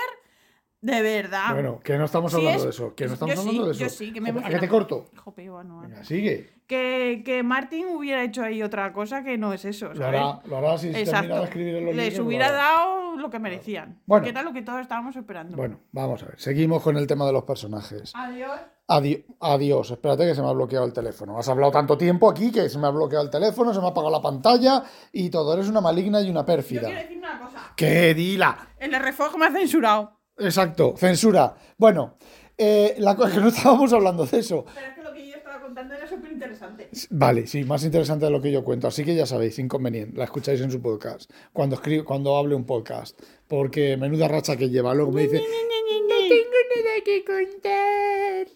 De 0.82 1.02
verdad. 1.02 1.52
Bueno, 1.52 1.80
que 1.84 1.98
no 1.98 2.06
estamos 2.06 2.32
Sí 2.32 2.38
hablando 2.38 2.58
es- 2.58 2.64
de 2.64 2.70
eso. 2.70 2.94
Que 2.94 3.06
no 3.06 3.12
estamos 3.12 3.34
yo 3.34 3.42
sí, 3.42 3.48
hablando 3.48 3.66
de 3.66 3.72
eso. 3.72 3.80
yo 3.84 3.88
sí, 3.90 4.12
que 4.14 4.20
me 4.22 4.30
¿A 4.30 4.48
que 4.48 4.58
te 4.58 4.68
corto? 4.68 5.06
Jope, 5.16 5.50
bueno, 5.50 5.80
Venga, 5.80 5.96
anda. 5.96 6.04
sigue. 6.04 6.54
que, 6.66 7.22
que 7.24 7.42
Martin 7.42 7.86
hubiera 7.94 8.22
hecho 8.24 8.42
ahí 8.42 8.62
otra 8.62 8.92
cosa 8.92 9.22
que 9.24 9.36
no 9.36 9.52
es 9.52 9.64
eso, 9.64 9.88
Lo 9.88 9.96
¿sabes? 9.96 10.20
hará, 10.20 10.40
lo 10.46 10.56
hará 10.56 10.78
si 10.78 10.86
se 10.86 10.92
termina 11.04 11.10
Exacto. 11.18 11.36
de 11.38 11.44
escribir 11.44 11.74
en 11.76 11.84
los 11.86 11.94
Les 11.96 12.04
libros, 12.04 12.18
lo 12.20 12.24
hubiera 12.26 12.52
dado 12.52 13.16
lo 13.16 13.28
que 13.28 13.38
merecían. 13.40 14.00
Bueno. 14.06 14.24
Que 14.24 14.30
era 14.30 14.42
lo 14.42 14.52
que 14.54 14.62
todos 14.62 14.80
estábamos 14.80 15.14
esperando. 15.16 15.56
Bueno, 15.56 15.80
vamos 15.92 16.22
a 16.22 16.26
ver. 16.26 16.40
Seguimos 16.40 16.82
con 16.82 16.96
el 16.96 17.06
tema 17.06 17.26
de 17.26 17.32
los 17.32 17.42
personajes. 17.44 18.12
Adiós. 18.14 18.52
Adi- 18.88 19.24
adiós, 19.40 19.90
espérate 19.90 20.26
que 20.26 20.34
se 20.34 20.40
me 20.42 20.48
ha 20.48 20.52
bloqueado 20.52 20.86
el 20.86 20.92
teléfono. 20.92 21.38
Has 21.38 21.48
hablado 21.48 21.70
tanto 21.72 21.98
tiempo 21.98 22.28
aquí 22.30 22.50
que 22.50 22.68
se 22.68 22.78
me 22.78 22.86
ha 22.86 22.90
bloqueado 22.90 23.24
el 23.24 23.30
teléfono, 23.30 23.72
se 23.74 23.80
me 23.80 23.86
ha 23.86 23.90
apagado 23.90 24.10
la 24.12 24.22
pantalla 24.22 24.82
y 25.12 25.28
todo. 25.30 25.52
Eres 25.54 25.68
una 25.68 25.80
maligna 25.80 26.20
y 26.22 26.30
una 26.30 26.40
Yo 26.40 26.46
pérfida. 26.46 26.82
quiero 26.82 27.00
decir 27.00 27.18
una 27.18 27.38
cosa. 27.38 27.72
¡Qué 27.76 28.14
dila! 28.14 28.68
El 28.78 28.92
RFOG 28.94 29.36
me 29.36 29.46
ha 29.46 29.52
censurado. 29.52 30.19
Exacto, 30.40 30.94
censura. 30.96 31.54
Bueno, 31.76 32.16
eh, 32.56 32.94
la 32.98 33.16
cosa 33.16 33.34
que 33.34 33.40
no 33.40 33.48
estábamos 33.54 33.92
hablando 33.92 34.26
de 34.26 34.38
eso. 34.38 34.64
Pero 34.74 34.86
es 34.86 34.94
que 34.94 35.02
lo 35.02 35.12
que 35.14 35.26
yo 35.26 35.36
estaba 35.36 35.60
contando 35.62 35.94
era 35.94 36.06
súper 36.06 36.32
interesante. 36.32 36.90
Vale, 37.10 37.46
sí, 37.46 37.64
más 37.64 37.84
interesante 37.84 38.26
de 38.26 38.30
lo 38.30 38.40
que 38.40 38.52
yo 38.52 38.64
cuento. 38.64 38.86
Así 38.86 39.02
que 39.04 39.14
ya 39.14 39.24
sabéis, 39.24 39.58
inconveniente. 39.58 40.18
La 40.18 40.24
escucháis 40.24 40.60
en 40.60 40.70
su 40.70 40.82
podcast. 40.82 41.30
Cuando 41.52 41.76
escribo, 41.76 42.04
cuando 42.04 42.36
hable 42.36 42.54
un 42.54 42.64
podcast. 42.64 43.18
Porque 43.48 43.96
menuda 43.96 44.28
racha 44.28 44.56
que 44.56 44.68
lleva. 44.68 44.94
Luego 44.94 45.12
me 45.12 45.22
dice. 45.22 45.38
No 45.38 46.16
tengo 46.28 46.58
nada 46.76 47.04
que 47.04 47.24
contar. 47.24 48.46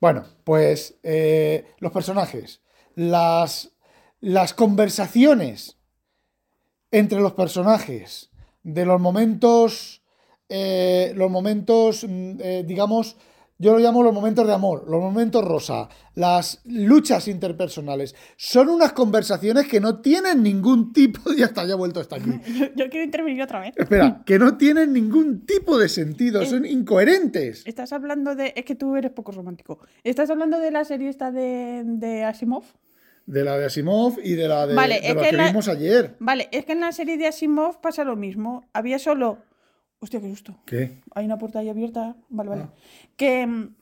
Bueno, 0.00 0.24
pues 0.42 0.98
eh, 1.02 1.66
los 1.78 1.92
personajes. 1.92 2.62
Las, 2.96 3.72
las 4.20 4.54
conversaciones 4.54 5.78
entre 6.90 7.20
los 7.20 7.34
personajes. 7.34 8.30
De 8.62 8.84
los 8.84 9.00
momentos. 9.00 10.02
Eh, 10.50 11.12
los 11.16 11.30
momentos, 11.30 12.04
mm, 12.06 12.32
eh, 12.40 12.64
digamos. 12.66 13.16
Yo 13.62 13.72
lo 13.74 13.78
llamo 13.78 14.02
los 14.02 14.14
momentos 14.14 14.46
de 14.46 14.54
amor, 14.54 14.86
los 14.88 15.02
momentos 15.02 15.44
rosa, 15.44 15.90
las 16.14 16.62
luchas 16.64 17.28
interpersonales. 17.28 18.14
Son 18.38 18.70
unas 18.70 18.92
conversaciones 18.94 19.68
que 19.68 19.80
no 19.80 20.00
tienen 20.00 20.42
ningún 20.42 20.94
tipo 20.94 21.28
de... 21.28 21.36
Ya 21.40 21.44
está, 21.44 21.66
ya 21.66 21.74
he 21.74 21.76
vuelto 21.76 22.00
hasta 22.00 22.16
aquí. 22.16 22.30
Yo, 22.58 22.66
yo 22.74 22.88
quiero 22.88 23.04
intervenir 23.04 23.42
otra 23.42 23.60
vez. 23.60 23.74
Espera, 23.76 24.22
que 24.26 24.38
no 24.38 24.56
tienen 24.56 24.94
ningún 24.94 25.44
tipo 25.44 25.76
de 25.76 25.90
sentido, 25.90 26.42
son 26.46 26.64
incoherentes. 26.64 27.62
Estás 27.66 27.92
hablando 27.92 28.34
de. 28.34 28.54
Es 28.56 28.64
que 28.64 28.76
tú 28.76 28.96
eres 28.96 29.10
poco 29.10 29.30
romántico. 29.30 29.78
Estás 30.04 30.30
hablando 30.30 30.58
de 30.58 30.70
la 30.70 30.86
serie 30.86 31.10
esta 31.10 31.30
de, 31.30 31.82
de 31.84 32.24
Asimov. 32.24 32.64
De 33.26 33.44
la 33.44 33.58
de 33.58 33.66
Asimov 33.66 34.18
y 34.24 34.36
de 34.36 34.48
la 34.48 34.66
de, 34.66 34.74
Vale, 34.74 35.00
de 35.02 35.06
es 35.08 35.14
que 35.16 35.20
que 35.30 35.36
la- 35.36 35.46
vimos 35.48 35.68
ayer. 35.68 36.16
Vale, 36.18 36.48
es 36.50 36.64
que 36.64 36.72
en 36.72 36.80
la 36.80 36.92
serie 36.92 37.18
de 37.18 37.26
Asimov 37.26 37.82
pasa 37.82 38.04
lo 38.04 38.16
mismo. 38.16 38.64
Había 38.72 38.98
solo. 38.98 39.36
Hostia, 40.00 40.20
qué 40.20 40.28
susto. 40.30 40.54
¿Qué? 40.66 41.00
Hay 41.14 41.24
una 41.26 41.38
puerta 41.38 41.58
ahí 41.58 41.68
abierta. 41.68 42.16
Vale, 42.30 42.48
vale. 42.50 42.62
Ah. 42.62 42.72
Que 43.16 43.46
mm, 43.46 43.74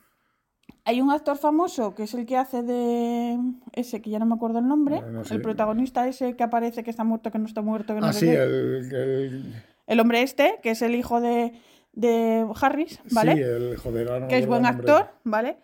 hay 0.84 1.00
un 1.00 1.10
actor 1.10 1.36
famoso 1.38 1.94
que 1.94 2.02
es 2.04 2.14
el 2.14 2.26
que 2.26 2.36
hace 2.36 2.62
de. 2.62 3.38
Ese 3.72 4.02
que 4.02 4.10
ya 4.10 4.18
no 4.18 4.26
me 4.26 4.34
acuerdo 4.34 4.58
el 4.58 4.66
nombre. 4.66 5.00
No, 5.00 5.10
no 5.10 5.24
sé. 5.24 5.34
El 5.34 5.42
protagonista 5.42 6.08
ese 6.08 6.34
que 6.34 6.42
aparece 6.42 6.82
que 6.82 6.90
está 6.90 7.04
muerto, 7.04 7.30
que 7.30 7.38
no 7.38 7.46
está 7.46 7.62
muerto, 7.62 7.94
que 7.94 8.00
no 8.00 8.06
Ah, 8.08 8.12
sé 8.12 8.20
sí, 8.20 8.26
qué. 8.26 8.34
el, 8.34 8.92
el- 8.94 9.54
El 9.86 10.00
hombre 10.00 10.22
este, 10.22 10.58
que 10.62 10.70
es 10.70 10.82
el 10.82 10.94
hijo 10.96 11.20
de, 11.20 11.52
de 11.92 12.46
Harris, 12.60 13.00
¿vale? 13.12 13.34
Sí, 13.36 13.40
el 13.42 13.76
joder, 13.78 14.08
ahora 14.08 14.20
no 14.20 14.28
que 14.28 14.34
me 14.34 14.38
es 14.40 14.44
acuerdo 14.44 14.62
buen 14.62 14.70
el 14.72 14.76
nombre. 14.76 14.92
actor, 14.92 15.14
¿vale? 15.24 15.56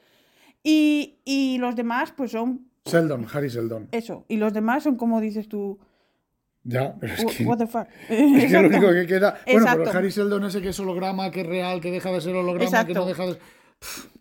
Y, 0.62 1.18
y 1.26 1.58
los 1.58 1.74
demás, 1.76 2.12
pues 2.16 2.30
son 2.30 2.68
Sheldon, 2.86 3.26
Harry 3.32 3.48
Sheldon. 3.48 3.88
eso. 3.92 4.24
Y 4.28 4.36
los 4.36 4.52
demás 4.52 4.84
son 4.84 4.96
como 4.96 5.20
dices 5.20 5.48
tú. 5.48 5.78
Ya, 6.64 6.94
pero 6.98 7.12
es 7.14 7.24
"Wh- 7.24 7.36
que... 7.36 7.44
What 7.44 7.58
the 7.58 7.66
fuck. 7.66 7.86
Es 8.08 8.50
que 8.50 8.60
lo 8.62 8.68
único 8.68 8.90
que 8.90 9.06
queda. 9.06 9.38
Bueno, 9.46 9.66
pero 9.76 9.90
el. 9.90 9.96
Harry 9.96 10.10
Sheldon 10.10 10.44
ese 10.44 10.60
que 10.62 10.70
es 10.70 10.80
holograma, 10.80 11.30
que 11.30 11.42
es 11.42 11.46
real, 11.46 11.80
que 11.80 11.90
deja 11.90 12.10
de 12.10 12.20
ser 12.20 12.34
holograma, 12.34 12.58
que 12.58 12.64
Exacto. 12.64 12.94
no 12.94 13.06
deja 13.06 13.26
de. 13.26 13.38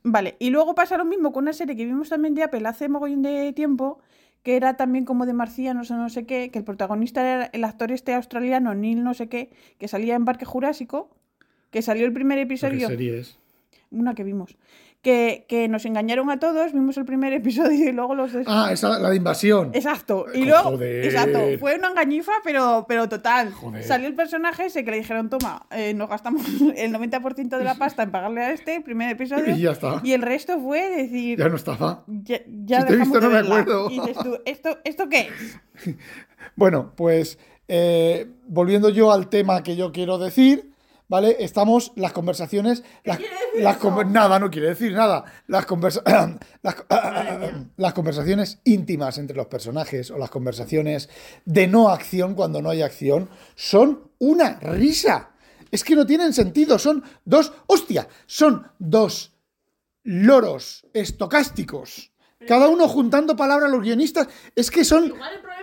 Vale, 0.04 0.36
y 0.40 0.50
luego 0.50 0.76
pasa 0.76 0.98
lo 0.98 1.06
mismo 1.06 1.32
con 1.32 1.44
una 1.46 1.54
serie 1.54 1.76
que 1.78 1.86
vimos 1.86 2.10
también 2.10 2.36
de 2.36 2.44
Apple 2.44 2.68
hace 2.68 2.90
mogollón 2.90 3.22
de 3.22 3.54
tiempo, 3.54 4.00
que 4.44 4.58
era 4.58 4.76
también 4.76 5.06
como 5.06 5.26
de 5.26 5.32
marcianos 5.32 5.90
o 5.92 5.96
no 5.96 6.10
sé 6.10 6.26
qué, 6.26 6.52
que 6.52 6.60
el 6.60 6.66
protagonista 6.66 7.22
era 7.22 7.46
el 7.54 7.64
actor 7.64 7.92
este 7.94 8.14
australiano, 8.14 8.74
Neil 8.76 9.04
no 9.06 9.14
sé 9.14 9.30
qué, 9.30 9.52
que 9.80 9.88
salía 9.88 10.16
en 10.16 10.26
Parque 10.26 10.44
Jurásico, 10.44 11.16
que 11.72 11.82
salió 11.82 12.06
el 12.06 12.12
primer 12.12 12.38
¿Qué 12.40 12.42
episodio, 12.44 12.90
serie 12.90 13.20
es? 13.20 13.38
una 13.90 14.14
que 14.16 14.26
vimos, 14.26 14.58
que, 15.04 15.46
que 15.48 15.68
nos 15.68 15.86
engañaron 15.86 16.32
a 16.32 16.40
todos, 16.40 16.74
vimos 16.74 16.98
el 16.98 17.06
primer 17.06 17.32
episodio 17.34 17.90
y 17.90 17.92
luego 17.92 18.16
los... 18.16 18.32
Ah, 18.48 18.70
esa, 18.72 18.98
la 18.98 19.10
de 19.12 19.18
invasión. 19.18 19.70
Exacto, 19.74 20.26
y 20.34 20.40
Jo- 20.40 20.46
luego, 20.46 20.64
joder. 20.72 21.06
exacto, 21.06 21.40
fue 21.60 21.76
una 21.76 21.90
engañifa, 21.90 22.32
pero, 22.44 22.86
pero 22.88 23.08
total. 23.10 23.52
Joder. 23.52 23.84
Salió 23.84 24.08
el 24.08 24.16
personaje 24.16 24.66
ese 24.66 24.84
que 24.86 24.92
le 24.92 24.98
dijeron, 24.98 25.30
toma, 25.30 25.68
eh, 25.72 25.94
nos 25.94 26.10
gastamos 26.10 26.42
el 26.78 26.92
90% 26.94 27.58
de 27.58 27.64
la 27.64 27.76
pasta 27.76 28.02
en 28.04 28.12
pagarle 28.12 28.42
a 28.42 28.52
este, 28.54 28.80
primer 28.82 29.10
episodio, 29.12 29.56
Y 29.56 29.62
ya 29.62 29.72
está. 29.72 30.00
y 30.04 30.14
el 30.14 30.22
resto 30.22 30.60
fue 30.60 30.90
decir, 30.90 31.38
Ya 31.38 31.50
no 31.50 31.58
estaba. 31.58 32.04
ya, 32.08 32.40
ya 32.66 32.82
Si 32.82 32.88
te 32.88 32.94
he 32.94 32.98
visto, 32.98 33.20
no 33.20 33.30
me 33.30 33.40
acuerdo. 33.40 33.92
Y 33.92 34.00
dices 34.00 34.18
tú, 34.24 34.38
¿esto, 34.46 34.80
¿esto 34.86 35.10
qué 35.10 35.28
es? 35.86 35.96
Bueno, 36.56 36.94
pues 36.96 37.38
eh, 37.68 38.28
volviendo 38.48 38.90
yo 38.90 39.12
al 39.12 39.28
tema 39.30 39.64
que 39.64 39.76
yo 39.76 39.92
quiero 39.92 40.18
decir, 40.18 40.72
¿vale? 41.14 41.36
Estamos 41.42 41.92
las 41.96 42.12
conversaciones. 42.12 42.82
Las, 43.04 43.20
las 43.54 43.80
conver- 43.80 44.10
nada, 44.10 44.40
no 44.40 44.50
quiere 44.50 44.70
decir 44.70 44.94
nada. 44.94 45.24
Las, 45.46 45.68
conversa- 45.68 46.02
las, 46.64 46.76
las 47.78 47.94
conversaciones 47.94 48.58
íntimas 48.64 49.20
entre 49.20 49.38
los 49.38 49.46
personajes 49.46 50.10
o 50.10 50.18
las 50.18 50.32
conversaciones 50.32 51.10
de 51.46 51.68
no 51.68 51.90
acción 51.90 52.34
cuando 52.34 52.64
no 52.64 52.72
hay 52.72 52.82
acción 52.82 53.30
son 53.54 54.10
una 54.18 54.58
risa. 54.60 55.30
Es 55.70 55.84
que 55.84 55.96
no 55.96 56.08
tienen 56.08 56.34
sentido. 56.34 56.80
Son 56.80 57.04
dos. 57.26 57.54
¡Hostia! 57.68 58.08
Son 58.26 58.66
dos 58.80 59.36
loros 60.04 60.88
estocásticos. 60.96 62.12
Cada 62.48 62.68
uno 62.70 62.88
juntando 62.88 63.36
palabras 63.36 63.70
los 63.70 63.82
guionistas. 63.84 64.28
Es 64.56 64.72
que 64.72 64.84
son. 64.84 65.06
Igual 65.06 65.32
el 65.36 65.42
problema. 65.42 65.63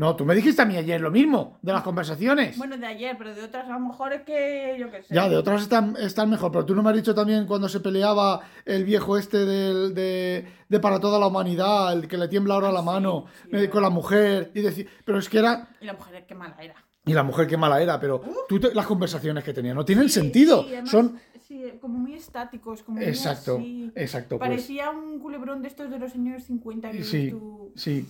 No, 0.00 0.16
tú 0.16 0.24
me 0.24 0.34
dijiste 0.34 0.62
a 0.62 0.64
mí 0.64 0.78
ayer 0.78 0.98
lo 0.98 1.10
mismo, 1.10 1.58
de 1.60 1.74
las 1.74 1.82
conversaciones. 1.82 2.56
Bueno, 2.56 2.78
de 2.78 2.86
ayer, 2.86 3.16
pero 3.18 3.34
de 3.34 3.42
otras 3.42 3.68
a 3.68 3.72
lo 3.74 3.80
mejor 3.80 4.14
es 4.14 4.22
que 4.22 4.74
yo 4.80 4.90
qué 4.90 5.02
sé. 5.02 5.14
ya, 5.14 5.28
de 5.28 5.36
otras 5.36 5.60
están, 5.60 5.94
están 6.00 6.30
mejor, 6.30 6.50
pero 6.50 6.64
tú 6.64 6.74
no 6.74 6.82
me 6.82 6.88
has 6.88 6.96
dicho 6.96 7.14
también 7.14 7.44
cuando 7.46 7.68
se 7.68 7.80
peleaba 7.80 8.40
el 8.64 8.84
viejo 8.84 9.18
este 9.18 9.44
del- 9.44 9.92
de, 9.94 10.46
de 10.70 10.80
Para 10.80 11.00
toda 11.00 11.18
la 11.18 11.26
humanidad, 11.26 11.92
el 11.92 12.08
que 12.08 12.16
le 12.16 12.28
tiembla 12.28 12.54
ahora 12.54 12.72
la 12.72 12.80
mano 12.80 13.26
eh, 13.52 13.68
con 13.68 13.82
la 13.82 13.90
mujer, 13.90 14.50
y 14.54 14.62
decir, 14.62 14.88
pero 15.04 15.18
es 15.18 15.28
que 15.28 15.38
era... 15.38 15.68
Y 15.82 15.84
la 15.84 15.92
mujer, 15.92 16.24
qué 16.26 16.34
mala 16.34 16.56
era. 16.62 16.76
Y 17.04 17.12
la 17.12 17.22
mujer 17.22 17.46
qué 17.46 17.58
mala 17.58 17.82
era, 17.82 18.00
pero 18.00 18.22
tú 18.48 18.58
te- 18.58 18.74
las 18.74 18.86
conversaciones 18.86 19.44
que 19.44 19.52
tenía 19.52 19.74
no 19.74 19.84
tienen 19.84 20.08
sentido. 20.08 20.62
Sí, 20.62 20.68
además, 20.72 20.90
Son... 20.90 21.18
sí, 21.46 21.62
como 21.78 21.98
muy 21.98 22.14
estáticos, 22.14 22.82
como 22.82 23.00
muy 23.00 23.06
Exacto, 23.06 23.56
así. 23.58 23.92
exacto, 23.94 24.38
pues. 24.38 24.48
Parecía 24.48 24.88
un 24.88 25.18
culebrón 25.18 25.60
de 25.60 25.68
estos 25.68 25.90
de 25.90 25.98
los 25.98 26.10
señores 26.12 26.44
50 26.44 26.90
que 26.90 27.04
Sí, 27.04 27.30
tú. 27.32 27.72
sí, 27.76 28.06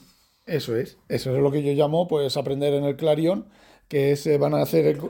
eso 0.46 0.76
es. 0.76 0.98
Eso 1.08 1.34
es 1.36 1.42
lo 1.42 1.50
que 1.50 1.62
yo 1.62 1.72
llamo, 1.72 2.08
pues, 2.08 2.36
aprender 2.36 2.74
en 2.74 2.84
el 2.84 2.96
Clarion, 2.96 3.48
que 3.88 4.12
es, 4.12 4.26
eh, 4.26 4.38
van 4.38 4.54
a 4.54 4.62
hacer... 4.62 4.86
el- 4.86 5.00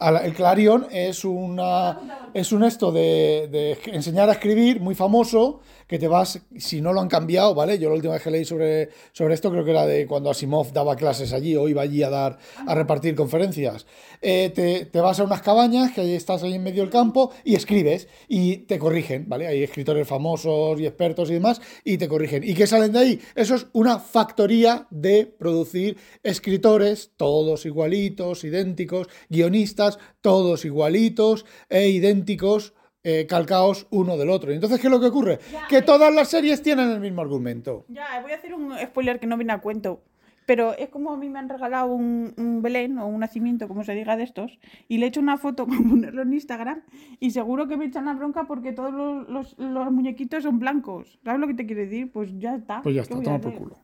La- 0.00 0.24
el 0.24 0.34
Clarion 0.34 0.86
es 0.90 1.24
una 1.24 2.30
es 2.34 2.50
un 2.52 2.64
esto 2.64 2.90
de, 2.92 3.48
de 3.50 3.78
enseñar 3.92 4.28
a 4.28 4.32
escribir 4.32 4.80
muy 4.80 4.94
famoso 4.94 5.60
que 5.86 5.98
te 5.98 6.08
vas 6.08 6.40
si 6.56 6.80
no 6.80 6.92
lo 6.92 7.00
han 7.00 7.08
cambiado 7.08 7.54
vale 7.54 7.78
yo 7.78 7.88
la 7.90 7.94
última 7.94 8.14
vez 8.14 8.22
que 8.22 8.30
leí 8.30 8.44
sobre, 8.44 8.88
sobre 9.12 9.34
esto 9.34 9.50
creo 9.50 9.64
que 9.64 9.70
era 9.70 9.86
de 9.86 10.06
cuando 10.06 10.30
Asimov 10.30 10.72
daba 10.72 10.96
clases 10.96 11.32
allí 11.32 11.54
o 11.56 11.68
iba 11.68 11.82
allí 11.82 12.02
a 12.02 12.10
dar 12.10 12.38
a 12.66 12.74
repartir 12.74 13.14
conferencias. 13.14 13.86
Eh, 14.22 14.50
te, 14.54 14.86
te 14.86 15.00
vas 15.00 15.20
a 15.20 15.24
unas 15.24 15.42
cabañas 15.42 15.92
que 15.92 16.00
ahí 16.00 16.14
estás 16.14 16.42
ahí 16.42 16.54
en 16.54 16.62
medio 16.62 16.82
del 16.82 16.90
campo 16.90 17.30
y 17.44 17.54
escribes 17.54 18.08
y 18.28 18.56
te 18.58 18.78
corrigen 18.78 19.28
vale 19.28 19.46
hay 19.46 19.62
escritores 19.62 20.08
famosos 20.08 20.80
y 20.80 20.86
expertos 20.86 21.30
y 21.30 21.34
demás 21.34 21.60
y 21.84 21.98
te 21.98 22.08
corrigen. 22.08 22.42
Y 22.42 22.54
qué 22.54 22.66
salen 22.66 22.92
de 22.92 22.98
ahí 22.98 23.20
eso 23.36 23.54
es 23.54 23.66
una 23.72 23.98
factoría 23.98 24.86
de 24.90 25.26
producir 25.26 25.98
escritores 26.22 27.10
todos 27.16 27.66
igualitos 27.66 28.42
idénticos 28.44 29.06
guionistas 29.28 29.83
todos 30.20 30.64
igualitos 30.64 31.44
e 31.68 31.88
idénticos, 31.90 32.74
eh, 33.02 33.26
calcaos 33.28 33.86
uno 33.90 34.16
del 34.16 34.30
otro. 34.30 34.50
Y 34.50 34.54
entonces, 34.54 34.80
¿qué 34.80 34.86
es 34.86 34.90
lo 34.90 35.00
que 35.00 35.06
ocurre? 35.06 35.38
Ya, 35.52 35.66
Que 35.68 35.78
eh. 35.78 35.82
todas 35.82 36.12
las 36.14 36.28
series 36.28 36.62
tienen 36.62 36.90
el 36.90 37.00
mismo 37.00 37.20
argumento. 37.22 37.84
Ya, 37.88 38.20
voy 38.22 38.32
a 38.32 38.36
hacer 38.36 38.54
un 38.54 38.72
spoiler 38.78 39.20
que 39.20 39.26
no 39.26 39.36
viene 39.36 39.52
a 39.52 39.60
cuento. 39.60 40.02
Pero 40.46 40.76
es 40.76 40.90
como 40.90 41.10
a 41.10 41.16
mí 41.16 41.30
me 41.30 41.38
han 41.38 41.48
regalado 41.48 41.94
un, 41.94 42.34
un 42.36 42.60
Belén 42.60 42.98
o 42.98 43.06
un 43.06 43.20
nacimiento, 43.20 43.66
como 43.66 43.82
se 43.82 43.94
diga 43.94 44.14
de 44.14 44.24
estos, 44.24 44.58
y 44.88 44.98
le 44.98 45.06
he 45.06 45.08
hecho 45.08 45.20
una 45.20 45.38
foto 45.38 45.66
para 45.68 45.80
ponerlo 45.80 46.20
en 46.20 46.34
Instagram 46.34 46.82
y 47.18 47.30
seguro 47.30 47.66
que 47.66 47.78
me 47.78 47.86
echan 47.86 48.04
la 48.04 48.12
bronca 48.12 48.44
porque 48.46 48.72
todos 48.72 48.92
los, 48.92 49.26
los- 49.30 49.54
los 49.58 49.90
muñequitos 49.90 50.42
son 50.42 50.58
blancos. 50.58 51.18
¿Sabes 51.24 51.40
lo 51.40 51.46
que 51.46 51.54
te 51.54 51.64
quiero 51.64 51.80
decir? 51.80 52.12
Pues 52.12 52.28
ya 52.38 52.56
está. 52.56 52.82
Pues 52.82 52.94
ya 52.94 53.02
¿Qué 53.04 53.14
está, 53.14 53.24
toma 53.24 53.40
por 53.40 53.54
culo. 53.54 53.76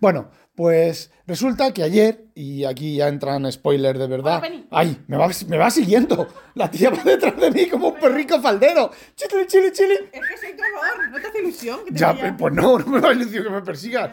Bueno, 0.00 0.30
pues 0.54 1.10
resulta 1.26 1.72
que 1.72 1.82
ayer, 1.82 2.26
y 2.34 2.64
aquí 2.64 2.96
ya 2.96 3.08
entran 3.08 3.50
spoilers 3.50 3.98
de 3.98 4.06
verdad. 4.06 4.42
Hola. 4.44 4.62
¡Ay! 4.70 5.02
Me 5.06 5.16
va, 5.16 5.28
me 5.48 5.58
va 5.58 5.70
siguiendo. 5.70 6.28
La 6.54 6.70
tía 6.70 6.90
va 6.90 7.02
detrás 7.02 7.36
de 7.38 7.50
mí 7.50 7.68
como 7.68 7.88
un 7.88 7.94
perrico 7.96 8.40
faldero. 8.40 8.90
¡Chile, 9.14 9.46
chile, 9.46 9.72
chile! 9.72 10.10
Es 10.12 10.20
que 10.20 10.36
soy 10.38 10.56
tu 10.56 10.62
¿no 11.10 11.20
te 11.20 11.26
hace 11.26 11.38
ilusión? 11.40 11.84
Que 11.84 11.92
te 11.92 11.98
Ya, 11.98 12.12
vaya? 12.12 12.36
pues 12.36 12.52
no, 12.54 12.78
no 12.78 12.86
me 12.86 13.00
va 13.00 13.10
a 13.10 13.12
ilusión 13.12 13.44
que 13.44 13.50
me 13.50 13.62
persigan. 13.62 14.12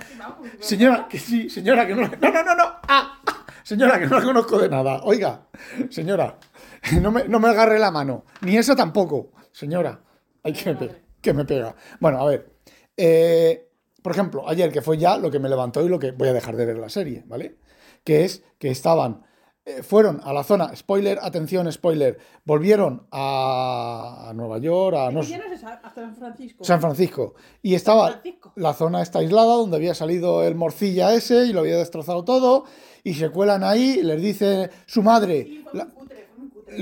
Señora, 0.59 1.07
que 1.09 1.19
sí, 1.19 1.49
señora, 1.49 1.85
que 1.87 1.95
no. 1.95 2.01
No, 2.07 2.31
no, 2.31 2.43
no, 2.43 2.55
no. 2.55 2.63
Ah, 2.87 3.21
ah. 3.27 3.45
señora, 3.63 3.99
que 3.99 4.07
no 4.07 4.19
la 4.19 4.25
conozco 4.25 4.57
de 4.59 4.69
nada. 4.69 5.01
Oiga, 5.03 5.47
señora, 5.89 6.37
no 7.01 7.11
me, 7.11 7.27
no 7.27 7.39
me 7.39 7.49
agarre 7.49 7.79
la 7.79 7.91
mano. 7.91 8.25
Ni 8.41 8.57
esa 8.57 8.75
tampoco, 8.75 9.31
señora. 9.51 9.99
Ay, 10.43 10.53
que 10.53 10.69
me 10.69 10.75
pega. 10.75 10.95
Que 11.21 11.33
me 11.33 11.45
pega. 11.45 11.75
Bueno, 11.99 12.19
a 12.21 12.25
ver. 12.29 12.53
eh, 12.95 13.68
por 14.01 14.11
ejemplo, 14.13 14.47
ayer, 14.47 14.71
que 14.71 14.81
fue 14.81 14.97
ya 14.97 15.17
lo 15.17 15.29
que 15.31 15.39
me 15.39 15.49
levantó 15.49 15.81
y 15.85 15.89
lo 15.89 15.99
que 15.99 16.11
voy 16.11 16.27
a 16.29 16.33
dejar 16.33 16.55
de 16.55 16.65
ver 16.65 16.77
la 16.77 16.89
serie, 16.89 17.23
¿vale? 17.27 17.57
Que 18.03 18.25
es 18.25 18.43
que 18.57 18.69
estaban, 18.69 19.23
eh, 19.65 19.83
fueron 19.83 20.21
a 20.23 20.33
la 20.33 20.43
zona, 20.43 20.75
spoiler, 20.75 21.19
atención, 21.21 21.71
spoiler, 21.71 22.17
volvieron 22.45 23.07
a, 23.11 24.29
a 24.29 24.33
Nueva 24.33 24.57
York, 24.59 24.95
a 24.97 25.11
no 25.11 25.21
sé- 25.23 25.31
Ya 25.31 25.37
no 25.39 25.45
es 25.53 25.63
a 25.63 25.91
San 25.93 26.15
Francisco. 26.15 26.63
San 26.63 26.81
Francisco. 26.81 27.35
Y 27.61 27.75
estaba, 27.75 28.07
Francisco. 28.11 28.53
la 28.55 28.73
zona 28.73 29.01
está 29.01 29.19
aislada, 29.19 29.53
donde 29.55 29.77
había 29.77 29.93
salido 29.93 30.43
el 30.43 30.55
morcilla 30.55 31.13
ese 31.13 31.45
y 31.45 31.53
lo 31.53 31.59
había 31.61 31.77
destrozado 31.77 32.23
todo, 32.23 32.65
y 33.03 33.13
se 33.13 33.29
cuelan 33.29 33.63
ahí, 33.63 34.01
les 34.03 34.21
dice 34.21 34.69
su 34.85 35.03
madre, 35.03 35.63
la- 35.73 35.87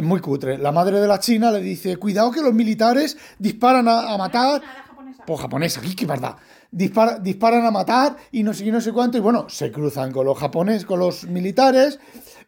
muy 0.02 0.20
cutre, 0.20 0.58
la 0.58 0.72
madre 0.74 1.00
de 1.00 1.08
la 1.08 1.18
China 1.20 1.50
le 1.52 1.62
dice, 1.62 1.96
cuidado 1.98 2.30
que 2.32 2.42
los 2.42 2.54
militares 2.54 3.18
disparan 3.40 3.88
a, 3.88 4.14
a 4.14 4.18
matar, 4.18 4.62
pues 5.26 5.40
japonesa, 5.42 5.82
¡qué 5.98 6.06
verdad! 6.06 6.36
Dispara- 6.72 7.20
disparan 7.20 7.66
a 7.66 7.72
matar 7.72 8.18
y 8.32 8.44
no 8.44 8.54
sé 8.54 8.64
qué, 8.66 8.72
no 8.72 8.82
sé 8.82 8.92
cuánto, 8.92 9.18
y 9.18 9.22
bueno, 9.22 9.48
se 9.50 9.72
cruzan 9.72 10.12
con 10.12 10.26
los 10.26 10.38
japoneses, 10.38 10.86
con 10.86 11.00
los 11.00 11.24
militares, 11.26 12.00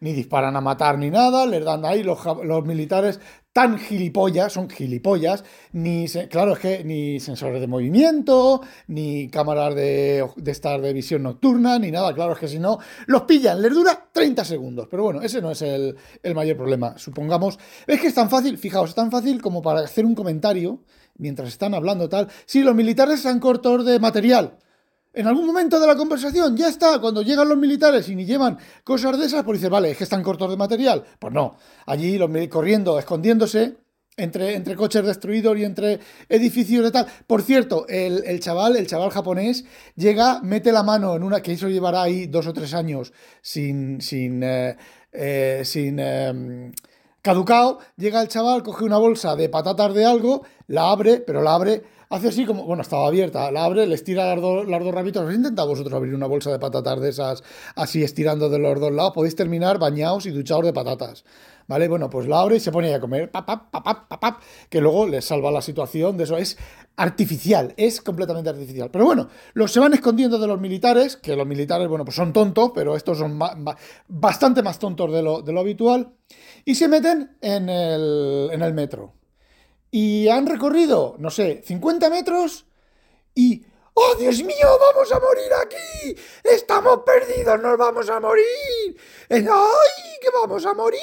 ni 0.01 0.11
disparan 0.13 0.55
a 0.55 0.61
matar 0.61 0.97
ni 0.97 1.09
nada, 1.09 1.45
les 1.45 1.63
dan 1.63 1.85
ahí 1.85 2.03
los, 2.03 2.19
los 2.43 2.65
militares 2.65 3.19
tan 3.53 3.77
gilipollas, 3.79 4.53
son 4.53 4.69
gilipollas, 4.69 5.43
ni, 5.71 6.05
claro, 6.29 6.53
es 6.53 6.59
que 6.59 6.83
ni 6.83 7.19
sensores 7.19 7.59
de 7.59 7.67
movimiento, 7.67 8.61
ni 8.87 9.29
cámaras 9.29 9.73
de, 9.75 10.25
de 10.35 10.51
estar 10.51 10.79
de 10.81 10.93
visión 10.93 11.23
nocturna, 11.23 11.79
ni 11.79 11.89
nada, 11.91 12.13
claro, 12.13 12.33
es 12.33 12.39
que 12.39 12.47
si 12.47 12.59
no, 12.59 12.77
los 13.07 13.23
pillan, 13.23 13.61
les 13.61 13.73
dura 13.73 14.09
30 14.11 14.45
segundos, 14.45 14.87
pero 14.89 15.03
bueno, 15.03 15.21
ese 15.21 15.41
no 15.41 15.51
es 15.51 15.61
el, 15.61 15.95
el 16.21 16.35
mayor 16.35 16.57
problema, 16.57 16.97
supongamos, 16.97 17.57
es 17.87 17.99
que 17.99 18.07
es 18.07 18.13
tan 18.13 18.29
fácil, 18.29 18.57
fijaos, 18.57 18.89
es 18.89 18.95
tan 18.95 19.11
fácil 19.11 19.41
como 19.41 19.61
para 19.61 19.79
hacer 19.81 20.05
un 20.05 20.13
comentario, 20.15 20.83
mientras 21.19 21.49
están 21.49 21.73
hablando 21.75 22.09
tal, 22.09 22.27
si 22.45 22.63
los 22.63 22.73
militares 22.73 23.19
están 23.19 23.39
cortos 23.39 23.85
de 23.85 23.99
material, 23.99 24.57
en 25.11 25.27
algún 25.27 25.47
momento 25.47 25.79
de 25.79 25.87
la 25.87 25.95
conversación, 25.95 26.55
ya 26.55 26.69
está, 26.69 26.99
cuando 26.99 27.21
llegan 27.21 27.49
los 27.49 27.57
militares 27.57 28.07
y 28.09 28.15
ni 28.15 28.25
llevan 28.25 28.57
cosas 28.83 29.17
de 29.17 29.25
esas, 29.25 29.43
pues 29.43 29.59
dices, 29.59 29.69
vale, 29.69 29.91
es 29.91 29.97
que 29.97 30.03
están 30.03 30.21
cortos 30.21 30.49
de 30.49 30.57
material. 30.57 31.03
Pues 31.17 31.33
no, 31.33 31.57
allí 31.87 32.17
los 32.17 32.29
corriendo, 32.47 32.99
escondiéndose 32.99 33.77
entre, 34.17 34.53
entre 34.55 34.75
coches 34.75 35.03
destruidos 35.03 35.57
y 35.57 35.63
entre 35.63 35.99
edificios 36.27 36.87
y 36.87 36.91
tal. 36.91 37.07
Por 37.25 37.41
cierto, 37.41 37.87
el, 37.87 38.23
el 38.25 38.39
chaval, 38.39 38.75
el 38.75 38.85
chaval 38.85 39.09
japonés, 39.09 39.65
llega, 39.95 40.41
mete 40.41 40.71
la 40.71 40.83
mano 40.83 41.15
en 41.15 41.23
una, 41.23 41.41
que 41.41 41.53
eso 41.53 41.69
llevará 41.69 42.03
ahí 42.03 42.27
dos 42.27 42.45
o 42.45 42.53
tres 42.53 42.73
años 42.75 43.11
sin, 43.41 44.01
sin, 44.01 44.43
eh, 44.43 44.77
eh, 45.11 45.61
sin 45.65 45.97
eh, 45.99 46.71
caducao, 47.21 47.79
llega 47.97 48.21
el 48.21 48.27
chaval, 48.27 48.63
coge 48.63 48.85
una 48.85 48.97
bolsa 48.97 49.35
de 49.35 49.49
patatas 49.49 49.93
de 49.93 50.05
algo, 50.05 50.43
la 50.67 50.91
abre, 50.91 51.19
pero 51.19 51.41
la 51.41 51.55
abre, 51.55 51.83
hace 52.09 52.27
así 52.29 52.45
como, 52.45 52.63
bueno, 52.65 52.81
estaba 52.81 53.07
abierta, 53.07 53.51
la 53.51 53.63
abre, 53.65 53.85
les 53.87 54.03
tira 54.03 54.25
las, 54.33 54.41
dos- 54.41 54.67
las 54.67 54.83
dos 54.83 54.93
rabitos. 54.93 55.21
¿Habéis 55.21 55.37
intentado 55.37 55.67
vosotros 55.67 55.93
abrir 55.93 56.15
una 56.15 56.25
bolsa 56.27 56.51
de 56.51 56.59
patatas 56.59 56.99
de 57.01 57.09
esas 57.09 57.43
así 57.75 58.03
estirando 58.03 58.49
de 58.49 58.59
los 58.59 58.79
dos 58.79 58.91
lados? 58.91 59.13
Podéis 59.13 59.35
terminar 59.35 59.77
bañados 59.79 60.25
y 60.25 60.31
duchados 60.31 60.65
de 60.65 60.73
patatas. 60.73 61.23
¿Vale? 61.67 61.87
Bueno, 61.87 62.09
pues 62.09 62.27
la 62.27 62.39
abre 62.41 62.55
y 62.55 62.59
se 62.59 62.71
pone 62.71 62.91
a 62.95 62.99
comer, 62.99 63.29
pap, 63.29 63.45
pap, 63.45 63.71
pap, 63.71 64.19
pap, 64.19 64.41
que 64.71 64.81
luego 64.81 65.05
les 65.07 65.23
salva 65.23 65.51
la 65.51 65.61
situación 65.61 66.17
de 66.17 66.23
eso. 66.23 66.35
Es 66.35 66.57
artificial, 66.95 67.75
es 67.77 68.01
completamente 68.01 68.49
artificial. 68.49 68.89
Pero 68.91 69.05
bueno, 69.05 69.27
los 69.53 69.71
se 69.71 69.79
van 69.79 69.93
escondiendo 69.93 70.39
de 70.39 70.47
los 70.47 70.59
militares, 70.59 71.15
que 71.15 71.35
los 71.35 71.45
militares, 71.45 71.87
bueno, 71.87 72.03
pues 72.05 72.15
son 72.15 72.33
tontos, 72.33 72.71
pero 72.73 72.95
estos 72.95 73.19
son 73.19 73.37
ba- 73.37 73.53
ba- 73.55 73.77
bastante 74.07 74.63
más 74.63 74.79
tontos 74.79 75.13
de 75.13 75.21
lo, 75.21 75.43
de 75.43 75.53
lo 75.53 75.59
habitual, 75.59 76.11
y 76.65 76.73
se 76.73 76.87
meten 76.87 77.37
en 77.39 77.69
el, 77.69 78.49
en 78.51 78.63
el 78.63 78.73
metro. 78.73 79.13
Y 79.91 80.27
han 80.27 80.45
recorrido, 80.45 81.15
no 81.19 81.29
sé, 81.29 81.61
50 81.65 82.09
metros 82.09 82.65
y... 83.35 83.65
¡Oh, 84.01 84.15
Dios 84.15 84.41
mío! 84.43 84.67
¡Vamos 84.93 85.11
a 85.11 85.19
morir 85.19 85.51
aquí! 85.61 86.15
¡Estamos 86.41 86.99
perdidos! 87.05 87.61
¡Nos 87.61 87.77
vamos 87.77 88.09
a 88.09 88.19
morir! 88.21 88.95
¡Ay, 89.29 89.39
que 90.21 90.29
vamos 90.33 90.65
a 90.65 90.73
morir! 90.73 91.01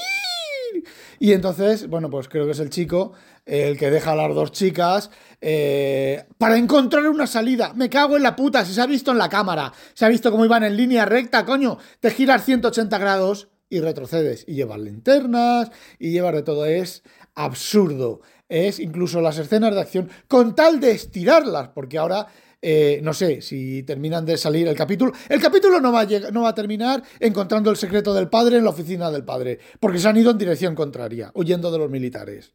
Y 1.19 1.33
entonces, 1.33 1.89
bueno, 1.89 2.09
pues 2.09 2.29
creo 2.29 2.47
que 2.47 2.53
es 2.53 2.61
el 2.61 2.71
chico 2.71 3.13
el 3.47 3.79
que 3.79 3.91
deja 3.91 4.13
a 4.13 4.17
las 4.17 4.35
dos 4.35 4.51
chicas 4.51 5.11
eh, 5.41 6.25
para 6.37 6.57
encontrar 6.57 7.09
una 7.09 7.27
salida. 7.27 7.73
Me 7.75 7.89
cago 7.89 8.17
en 8.17 8.25
la 8.25 8.35
puta, 8.35 8.65
si 8.65 8.75
se 8.75 8.81
ha 8.81 8.87
visto 8.87 9.13
en 9.13 9.19
la 9.19 9.29
cámara, 9.29 9.73
se 9.95 10.05
ha 10.05 10.09
visto 10.09 10.31
cómo 10.31 10.45
iban 10.45 10.65
en 10.65 10.77
línea 10.77 11.05
recta, 11.05 11.45
coño, 11.45 11.79
te 12.01 12.11
giras 12.11 12.45
180 12.45 12.99
grados 12.99 13.49
y 13.69 13.81
retrocedes 13.81 14.45
y 14.47 14.55
llevas 14.55 14.81
linternas 14.81 15.71
y 15.99 16.11
llevas 16.11 16.35
de 16.35 16.43
todo. 16.43 16.67
Es 16.67 17.03
absurdo. 17.35 18.21
Es 18.49 18.79
incluso 18.79 19.21
las 19.21 19.39
escenas 19.39 19.75
de 19.75 19.81
acción 19.81 20.11
con 20.29 20.55
tal 20.55 20.79
de 20.81 20.93
estirarlas, 20.93 21.69
porque 21.69 21.99
ahora 21.99 22.27
eh, 22.63 23.01
no 23.03 23.13
sé 23.13 23.43
si 23.43 23.83
terminan 23.83 24.25
de 24.25 24.37
salir 24.37 24.67
el 24.69 24.77
capítulo. 24.77 25.13
El 25.29 25.41
capítulo 25.41 25.81
no 25.81 25.93
va, 25.93 26.01
a 26.01 26.07
lleg- 26.07 26.31
no 26.33 26.43
va 26.43 26.51
a 26.51 26.55
terminar 26.55 27.03
encontrando 27.21 27.71
el 27.71 27.77
secreto 27.77 28.15
del 28.15 28.29
padre 28.29 28.57
en 28.59 28.65
la 28.65 28.71
oficina 28.71 29.11
del 29.11 29.25
padre, 29.25 29.59
porque 29.81 29.99
se 29.99 30.09
han 30.09 30.17
ido 30.17 30.31
en 30.31 30.39
dirección 30.39 30.75
contraria, 30.75 31.31
huyendo 31.35 31.71
de 31.71 31.79
los 31.79 31.91
militares. 31.91 32.55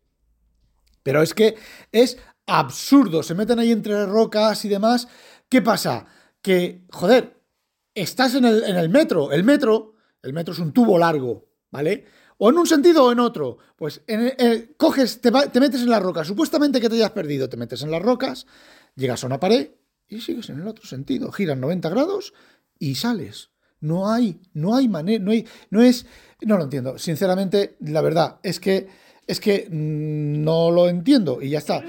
Pero 1.03 1.21
es 1.21 1.33
que 1.33 1.55
es 1.91 2.17
absurdo, 2.45 3.23
se 3.23 3.35
meten 3.35 3.59
ahí 3.59 3.71
entre 3.71 4.05
rocas 4.05 4.63
y 4.65 4.69
demás. 4.69 5.07
¿Qué 5.49 5.61
pasa? 5.61 6.05
Que, 6.41 6.85
joder, 6.91 7.41
estás 7.93 8.35
en 8.35 8.45
el, 8.45 8.63
en 8.63 8.75
el 8.77 8.89
metro. 8.89 9.31
El 9.31 9.43
metro, 9.43 9.95
el 10.23 10.33
metro 10.33 10.53
es 10.53 10.59
un 10.59 10.71
tubo 10.71 10.97
largo, 10.97 11.47
¿vale? 11.71 12.05
O 12.43 12.49
en 12.49 12.57
un 12.57 12.65
sentido 12.65 13.05
o 13.05 13.11
en 13.11 13.19
otro. 13.19 13.59
Pues 13.75 14.01
en 14.07 14.33
el- 14.35 14.73
coges, 14.75 15.21
te, 15.21 15.29
va- 15.29 15.45
te 15.45 15.59
metes 15.59 15.81
en 15.81 15.89
las 15.91 16.01
rocas. 16.01 16.25
Supuestamente 16.25 16.81
que 16.81 16.89
te 16.89 16.95
hayas 16.95 17.11
perdido, 17.11 17.47
te 17.49 17.55
metes 17.55 17.83
en 17.83 17.91
las 17.91 18.01
rocas, 18.01 18.47
llegas 18.95 19.23
a 19.23 19.27
una 19.27 19.39
pared 19.39 19.69
y 20.09 20.21
sigues 20.21 20.49
en 20.49 20.59
el 20.59 20.67
otro 20.67 20.85
sentido. 20.87 21.31
Giras 21.31 21.57
90 21.59 21.89
grados 21.89 22.33
y 22.79 22.95
sales. 22.95 23.51
No 23.79 24.11
hay, 24.11 24.39
no 24.53 24.75
hay 24.75 24.87
manera, 24.87 25.23
no 25.23 25.31
hay, 25.31 25.45
no 25.69 25.83
es, 25.83 26.07
no 26.41 26.57
lo 26.57 26.63
entiendo. 26.63 26.97
Sinceramente, 26.97 27.75
la 27.81 28.01
verdad 28.01 28.39
es 28.41 28.59
que, 28.59 28.87
es 29.27 29.39
que 29.39 29.67
mm, 29.69 30.43
no 30.43 30.71
lo 30.71 30.89
entiendo 30.89 31.41
y 31.43 31.49
ya 31.51 31.59
está. 31.59 31.81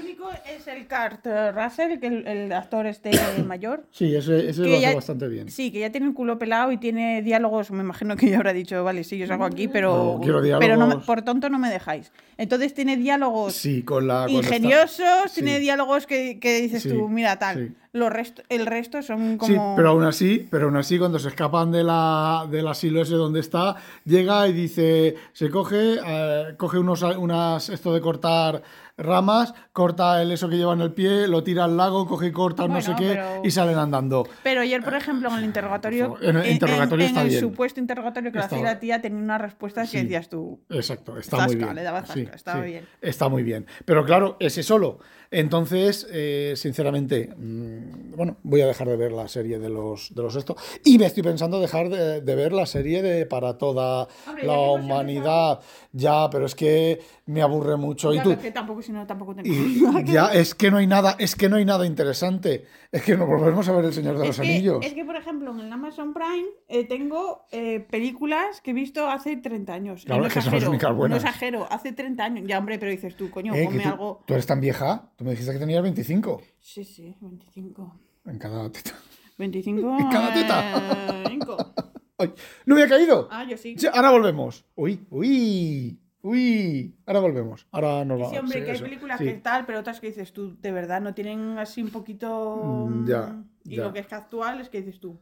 Es 0.71 0.75
el 0.77 0.87
Kurt 0.87 1.25
Russell, 1.55 1.99
que 1.99 2.07
el, 2.07 2.27
el 2.27 2.51
actor 2.51 2.85
este 2.85 3.11
mayor. 3.45 3.85
Sí, 3.91 4.15
ese, 4.15 4.49
ese 4.49 4.61
lo 4.61 4.67
hace 4.73 4.81
ya- 4.81 4.95
bastante 4.95 5.27
bien. 5.27 5.49
Sí, 5.49 5.71
que 5.71 5.79
ya 5.79 5.91
tiene 5.91 6.07
el 6.07 6.13
culo 6.13 6.39
pelado 6.39 6.71
y 6.71 6.77
tiene 6.77 7.21
diálogos. 7.21 7.71
Me 7.71 7.81
imagino 7.83 8.15
que 8.15 8.29
yo 8.29 8.37
habrá 8.37 8.53
dicho, 8.53 8.83
vale, 8.83 9.03
sí, 9.03 9.17
yo 9.17 9.27
salgo 9.27 9.45
aquí, 9.45 9.67
pero, 9.67 10.19
No, 10.23 10.59
pero 10.59 10.77
no 10.77 11.01
por 11.01 11.21
tonto 11.21 11.49
no 11.49 11.59
me 11.59 11.69
dejáis. 11.69 12.11
Entonces 12.37 12.73
tiene 12.73 12.97
diálogos 12.97 13.53
Sí, 13.53 13.83
con 13.83 14.07
la. 14.07 14.25
está- 14.25 14.31
ingeniosos, 14.31 15.31
sí. 15.31 15.41
tiene 15.41 15.59
diálogos 15.59 16.07
que, 16.07 16.39
que 16.39 16.61
dices 16.61 16.83
Sí, 16.83 16.89
tú, 16.89 17.07
mira, 17.09 17.37
tal. 17.37 17.67
sí. 17.69 17.75
Los 17.95 18.11
resto, 18.11 18.41
el 18.49 18.65
resto 18.65 19.03
son 19.03 19.33
Sí, 19.33 19.37
como. 19.37 19.75
pero 19.75 19.89
aún 19.89 20.03
así, 20.03 20.47
pero 20.49 20.65
aún 20.65 20.77
así, 20.77 20.97
cuando 20.97 21.19
se 21.19 21.27
escapan 21.27 21.71
de 21.71 21.83
la, 21.83 22.47
del 22.49 22.67
asilo 22.67 23.03
ese 23.03 23.13
donde 23.13 23.39
está, 23.39 23.75
llega 24.03 24.47
y 24.47 24.53
dice, 24.53 25.13
se 25.31 25.51
coge, 25.51 25.97
eh, 26.03 26.55
coge 26.57 26.79
unos, 26.79 27.03
unas, 27.03 27.69
esto 27.69 27.93
de 27.93 28.01
cortar 28.01 28.63
ramas, 28.97 29.53
corta 29.71 30.21
el 30.21 30.31
eso 30.31 30.47
que 30.49 30.57
lleva 30.57 30.73
en 30.73 30.81
el 30.81 30.93
pie, 30.93 31.27
lo 31.27 31.43
tira 31.43 31.63
al 31.65 31.75
lago, 31.77 32.07
coge 32.07 32.27
y 32.27 32.31
corta 32.31 32.67
no 32.67 32.81
sé 32.81 32.93
qué, 32.97 33.09
pero- 33.15 33.41
y 33.43 33.51
salen 33.51 33.77
andando. 33.77 34.27
Pero 34.43 34.61
ayer, 34.61 34.83
por 34.83 34.93
ejemplo, 34.95 35.29
en 35.29 35.35
el 35.39 35.45
interrogatorio. 35.45 36.17
en 36.21 36.37
el 36.37 36.51
interrogatorio 36.51 37.05
en 37.05 37.09
está 37.09 37.21
el 37.23 37.29
bien. 37.29 37.39
supuesto 37.39 37.79
interrogatorio 37.79 38.31
que 38.31 38.39
hacía 38.39 38.61
la 38.61 38.79
tía, 38.79 39.01
tenía 39.01 39.19
unas 39.21 39.41
respuestas 39.41 39.89
Sí. 39.89 39.97
que 39.97 40.03
decías 40.03 40.29
tú. 40.29 40.61
Exacto, 40.69 41.17
está 41.17 41.37
Zasca, 41.37 41.47
muy 41.47 41.55
bien. 41.57 41.75
le 41.75 41.83
daba 41.83 42.01
zasca, 42.01 42.13
Sí, 42.13 42.27
estaba 42.33 42.63
sí, 42.63 42.69
bien. 42.71 42.85
Está 43.01 43.29
muy 43.29 43.43
bien. 43.43 43.65
Pero 43.85 44.05
claro, 44.05 44.37
ese 44.39 44.61
solo. 44.63 44.99
Entonces, 45.31 46.07
eh, 46.11 46.53
sinceramente, 46.55 47.33
mm, 47.35 48.02
bueno, 48.15 48.37
voy 48.43 48.61
a 48.61 48.67
dejar 48.67 48.87
de 48.87 48.95
ver 48.97 49.11
la 49.11 49.27
serie 49.27 49.59
de 49.59 49.69
los, 49.69 50.13
de 50.13 50.21
los 50.21 50.35
esto. 50.35 50.55
Y 50.83 50.97
me 50.97 51.05
estoy 51.05 51.23
pensando 51.23 51.59
dejar 51.59 51.89
de, 51.89 52.21
de 52.21 52.35
ver 52.35 52.53
la 52.53 52.65
serie 52.65 53.01
de 53.01 53.25
para 53.25 53.57
toda 53.57 54.07
Hombre, 54.27 54.45
la 54.45 54.53
ya 54.53 54.59
humanidad. 54.59 55.59
Ya, 55.91 56.29
pero 56.31 56.45
es 56.45 56.55
que 56.55 57.01
me 57.27 57.41
aburre 57.41 57.77
mucho. 57.77 58.13
Y 58.13 58.19
tú, 58.19 58.29
pero 58.29 58.41
que 58.41 58.51
tampoco, 58.51 58.81
si 58.81 58.91
no, 58.91 59.05
tampoco 59.05 59.35
y 59.43 59.81
ya, 60.05 60.33
es 60.33 60.55
que 60.55 60.71
no 60.71 60.77
hay 60.77 60.87
nada, 60.87 61.15
es 61.19 61.35
que 61.35 61.49
no 61.49 61.55
hay 61.57 61.65
nada 61.65 61.85
interesante. 61.85 62.65
Es 62.91 63.01
que 63.03 63.15
nos 63.17 63.27
volvemos 63.27 63.67
a 63.67 63.71
ver 63.73 63.85
el 63.85 63.93
Señor 63.93 64.15
de 64.17 64.21
Es 64.23 64.27
los 64.27 64.39
que, 64.39 64.51
Anillos. 64.53 64.85
es 64.85 64.93
que, 64.93 65.03
por 65.05 65.15
ejemplo, 65.15 65.51
en 65.51 65.59
el 65.61 65.71
Amazon 65.71 66.13
Prime 66.13 66.45
eh, 66.67 66.85
tengo 66.87 67.45
eh, 67.51 67.79
películas 67.79 68.61
que 68.61 68.71
he 68.71 68.73
visto 68.73 69.07
hace 69.09 69.37
30 69.37 69.73
años. 69.73 70.05
Claro, 70.05 70.21
no 70.21 70.27
es 70.27 70.33
que 70.33 70.41
son 70.41 70.53
las 70.53 70.63
exagero, 70.63 70.69
únicas 70.71 70.89
no 70.91 70.95
buenas. 70.97 71.23
exagero, 71.23 71.67
hace 71.71 71.91
30 71.93 72.23
años. 72.23 72.45
Ya, 72.47 72.59
hombre, 72.59 72.77
pero 72.77 72.91
dices 72.91 73.15
tú, 73.15 73.29
coño, 73.31 73.53
Eh, 73.55 73.65
ponme 73.65 73.83
tú, 73.83 73.89
algo. 73.89 74.23
tú 74.27 74.33
eres 74.33 74.45
tan 74.45 74.59
vieja, 74.59 75.11
tú 75.15 75.23
me 75.23 75.31
dijiste 75.31 75.53
que 75.53 75.59
tenías 75.59 75.81
25 75.81 76.41
Sí, 76.59 76.83
sí, 76.83 77.15
25. 77.19 77.99
En 78.25 78.37
cada 78.39 78.71
teta. 78.71 78.91
25. 79.37 79.97
En 79.99 80.09
cada 80.09 80.33
teta. 80.33 81.23
eh, 82.19 82.33
no 82.65 82.75
había 82.75 82.87
caído. 82.87 83.27
Ah, 83.31 83.43
yo 83.49 83.57
sí. 83.57 83.75
Sí, 83.77 83.87
ahora 83.91 84.11
volvemos. 84.11 84.65
Uy, 84.75 85.05
uy, 85.09 85.99
uy. 86.21 86.95
Ahora 87.05 87.19
volvemos. 87.19 87.67
Ahora 87.71 88.05
nos 88.05 88.17
vamos. 88.19 88.31
Sí, 88.33 88.37
hombre, 88.39 88.59
Sí, 88.59 88.63
que 88.65 88.69
hay 88.71 88.75
eso, 88.75 88.85
películas 88.85 89.17
sí. 89.19 89.25
que 89.25 89.33
tal, 89.33 89.65
pero 89.65 89.79
otras 89.79 89.99
que 89.99 90.07
dices 90.07 90.31
tú, 90.33 90.55
de 90.61 90.71
verdad, 90.71 91.01
no 91.01 91.13
tienen 91.13 91.57
así 91.57 91.81
un 91.81 91.89
poquito. 91.89 92.61
Mm, 92.89 93.07
ya, 93.07 93.43
Y 93.65 93.75
ya. 93.77 93.83
lo 93.83 93.93
que 93.93 93.99
es 93.99 94.07
que 94.07 94.15
actual 94.15 94.61
es 94.61 94.69
que 94.69 94.81
dices 94.81 94.99
tú. 94.99 95.19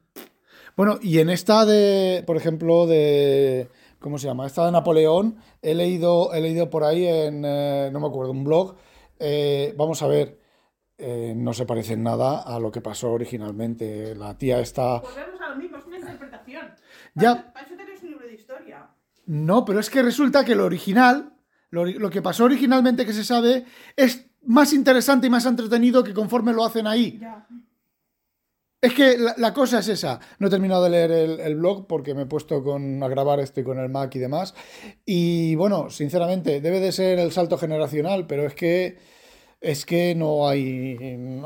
Bueno, 0.76 1.00
y 1.02 1.20
en 1.20 1.30
esta 1.30 1.66
de, 1.66 2.24
por 2.28 2.38
ejemplo, 2.38 2.86
de. 2.88 3.70
¿Cómo 4.00 4.18
se 4.18 4.28
llama? 4.28 4.48
Esta 4.48 4.66
de 4.66 4.72
Napoleón, 4.72 5.38
he 5.62 5.76
leído, 5.76 6.34
he 6.34 6.42
leído 6.42 6.70
por 6.70 6.84
ahí 6.84 7.06
en. 7.06 7.44
eh, 7.46 7.90
no 7.92 8.00
me 8.00 8.08
acuerdo, 8.08 8.32
un 8.32 8.44
blog. 8.44 8.76
eh, 9.20 9.74
vamos 9.78 10.02
a 10.02 10.08
ver. 10.08 10.41
Eh, 11.02 11.34
no 11.36 11.54
se 11.54 11.66
parece 11.66 11.94
en 11.94 12.04
nada 12.04 12.42
a 12.42 12.60
lo 12.60 12.72
que 12.72 12.82
pasó 12.82 13.12
originalmente. 13.12 14.16
La 14.16 14.38
tía 14.38 14.60
está. 14.60 15.00
Volvemos 15.00 15.42
a 15.42 15.50
lo 15.50 15.56
mismo, 15.58 15.78
es 15.78 15.86
una 15.86 15.98
interpretación. 15.98 16.76
Ya. 17.16 17.52
Para 17.52 17.66
eso 17.66 17.76
tenés 17.76 18.02
un 18.04 18.10
libro 18.10 18.28
de 18.28 18.34
historia. 18.34 18.90
No, 19.26 19.66
pero 19.66 19.80
es 19.80 19.90
que 19.90 20.02
resulta 20.02 20.46
que 20.46 20.56
lo 20.56 20.66
original, 20.66 21.34
lo, 21.70 21.86
lo 21.86 22.10
que 22.10 22.22
pasó 22.22 22.46
originalmente 22.46 23.06
que 23.06 23.14
se 23.14 23.24
sabe, 23.24 23.66
es 23.96 24.28
más 24.44 24.74
interesante 24.74 25.28
y 25.28 25.30
más 25.30 25.46
entretenido 25.46 26.04
que 26.04 26.14
conforme 26.14 26.54
lo 26.54 26.64
hacen 26.64 26.88
ahí. 26.88 27.20
Ya. 27.20 27.48
Es 28.82 28.96
que 28.96 29.16
la, 29.16 29.36
la 29.38 29.54
cosa 29.54 29.78
es 29.78 29.88
esa. 29.90 30.20
No 30.40 30.48
he 30.48 30.50
terminado 30.50 30.84
de 30.84 30.90
leer 30.90 31.12
el, 31.12 31.40
el 31.40 31.56
blog 31.56 31.86
porque 31.86 32.16
me 32.16 32.24
he 32.24 32.26
puesto 32.26 32.64
con, 32.64 33.04
a 33.04 33.08
grabar 33.08 33.40
esto 33.40 33.60
y 33.60 33.64
con 33.64 33.78
el 33.78 33.90
Mac 33.90 34.16
y 34.16 34.20
demás. 34.20 34.56
Y 35.06 35.54
bueno, 35.56 35.92
sinceramente, 35.92 36.62
debe 36.62 36.80
de 36.80 36.92
ser 36.92 37.20
el 37.20 37.32
salto 37.32 37.60
generacional, 37.60 38.26
pero 38.26 38.48
es 38.48 38.56
que 38.56 38.98
es 39.62 39.86
que 39.86 40.16
no 40.16 40.48
hay 40.50 40.98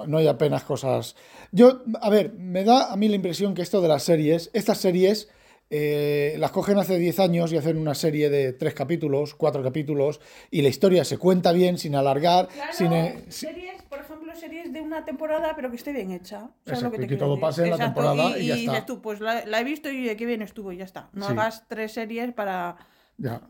no 0.08 0.18
hay 0.18 0.28
apenas 0.28 0.64
cosas. 0.64 1.16
Yo, 1.52 1.84
a 2.02 2.10
ver, 2.10 2.34
me 2.34 2.64
da 2.64 2.92
a 2.92 2.96
mí 2.96 3.08
la 3.08 3.16
impresión 3.16 3.54
que 3.54 3.62
esto 3.62 3.82
de 3.82 3.88
las 3.90 4.04
series, 4.04 4.50
estas 4.54 4.78
series 4.80 5.30
eh, 5.70 6.36
las 6.38 6.52
cogen 6.52 6.78
hace 6.78 6.98
10 6.98 7.20
años 7.20 7.52
y 7.52 7.58
hacen 7.58 7.78
una 7.78 7.96
serie 7.96 8.30
de 8.30 8.54
tres 8.54 8.74
capítulos, 8.76 9.34
cuatro 9.34 9.64
capítulos, 9.64 10.22
y 10.52 10.62
la 10.62 10.70
historia 10.70 11.04
se 11.04 11.18
cuenta 11.18 11.52
bien, 11.52 11.78
sin 11.80 11.96
alargar, 11.96 12.48
Claro, 12.50 12.72
sin, 12.72 12.94
eh, 12.94 13.26
series, 13.30 13.82
por 13.90 14.00
ejemplo, 14.00 14.34
series 14.36 14.72
de 14.72 14.82
una 14.82 15.04
temporada, 15.04 15.54
pero 15.56 15.72
que 15.72 15.78
esté 15.78 15.92
bien 15.92 16.12
hecha. 16.12 16.52
¿Sabes 16.66 16.84
lo 16.84 16.92
que 16.92 17.00
te 17.00 17.06
y 17.06 17.08
que 17.08 17.16
todo 17.18 17.40
pase 17.40 17.64
en 17.64 17.72
la 17.72 17.78
temporada 17.78 18.38
y 18.38 18.46
ya 18.46 18.56
dices 18.56 18.74
está. 18.76 18.86
tú, 18.86 19.02
pues 19.02 19.20
la, 19.20 19.44
la 19.46 19.60
he 19.60 19.64
visto 19.64 19.90
y 19.90 20.04
de 20.06 20.16
qué 20.16 20.26
bien 20.28 20.44
estuvo 20.44 20.72
y 20.72 20.78
ya 20.78 20.84
está. 20.86 21.10
No 21.14 21.26
Sí. 21.26 21.32
hagas 21.32 21.64
tres 21.68 21.92
series 21.94 22.32
para... 22.34 22.78
Ya. 23.18 23.42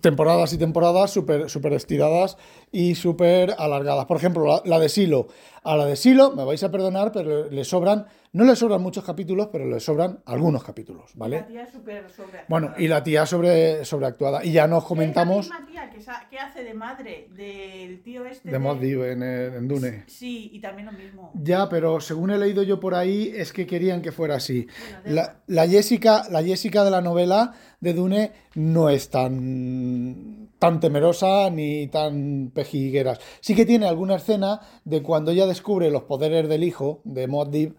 Temporadas 0.00 0.52
y 0.52 0.58
temporadas 0.58 1.10
súper 1.10 1.48
súper 1.48 1.72
estiradas 1.72 2.36
y 2.70 2.94
súper 2.94 3.54
alargadas. 3.58 4.04
Por 4.04 4.18
ejemplo, 4.18 4.62
la 4.64 4.78
de 4.78 4.88
Silo. 4.88 5.28
A 5.64 5.76
la 5.76 5.86
de 5.86 5.96
Silo, 5.96 6.32
me 6.32 6.44
vais 6.44 6.62
a 6.62 6.70
perdonar, 6.70 7.12
pero 7.12 7.50
le 7.50 7.64
sobran, 7.64 8.06
no 8.36 8.44
le 8.44 8.54
sobran 8.54 8.82
muchos 8.82 9.02
capítulos, 9.04 9.48
pero 9.50 9.64
le 9.66 9.80
sobran 9.80 10.20
algunos 10.26 10.62
capítulos, 10.62 11.10
La 11.14 11.18
¿vale? 11.20 11.42
tía 11.44 11.62
es 11.62 11.70
súper 11.72 12.10
sobre... 12.10 12.40
Bueno, 12.48 12.74
y 12.76 12.86
la 12.86 13.02
tía 13.02 13.24
sobre, 13.24 13.84
sobreactuada. 13.84 14.44
Y 14.44 14.52
ya 14.52 14.66
nos 14.66 14.84
comentamos 14.84 15.46
Es 15.46 15.50
la 15.52 15.60
misma 15.60 15.70
tía 15.72 15.90
que, 15.90 16.00
sa- 16.02 16.26
que 16.28 16.38
hace 16.38 16.62
de 16.62 16.74
madre 16.74 17.28
del 17.34 18.02
tío 18.02 18.26
este 18.26 18.50
de 18.50 18.58
Mod 18.58 18.82
en, 18.82 19.22
en 19.22 19.66
Dune. 19.68 20.04
Sí, 20.06 20.50
y 20.52 20.60
también 20.60 20.86
lo 20.86 20.92
mismo. 20.92 21.32
Ya, 21.34 21.68
pero 21.68 22.00
según 22.00 22.30
he 22.30 22.38
leído 22.38 22.62
yo 22.62 22.78
por 22.78 22.94
ahí, 22.94 23.32
es 23.34 23.52
que 23.52 23.66
querían 23.66 24.02
que 24.02 24.12
fuera 24.12 24.36
así. 24.36 24.66
Bueno, 25.02 25.14
La, 25.16 25.36
la 25.46 25.66
Jessica, 25.66 26.24
la 26.30 26.42
Jessica 26.42 26.84
de 26.84 26.90
la 26.90 27.00
novela 27.00 27.54
de 27.80 27.94
Dune 27.94 28.32
no 28.54 28.90
es 28.90 29.08
tan, 29.10 30.50
tan 30.58 30.80
temerosa 30.80 31.50
ni 31.50 31.86
tan 31.88 32.50
pejigueras. 32.54 33.18
Sí 33.40 33.54
que 33.54 33.64
tiene 33.66 33.86
alguna 33.86 34.16
escena 34.16 34.60
de 34.84 35.02
cuando 35.02 35.30
ella 35.30 35.46
descubre 35.46 35.90
los 35.90 36.02
poderes 36.04 36.48
del 36.48 36.64
hijo 36.64 37.00
de 37.04 37.26
Muad'Dib, 37.28 37.74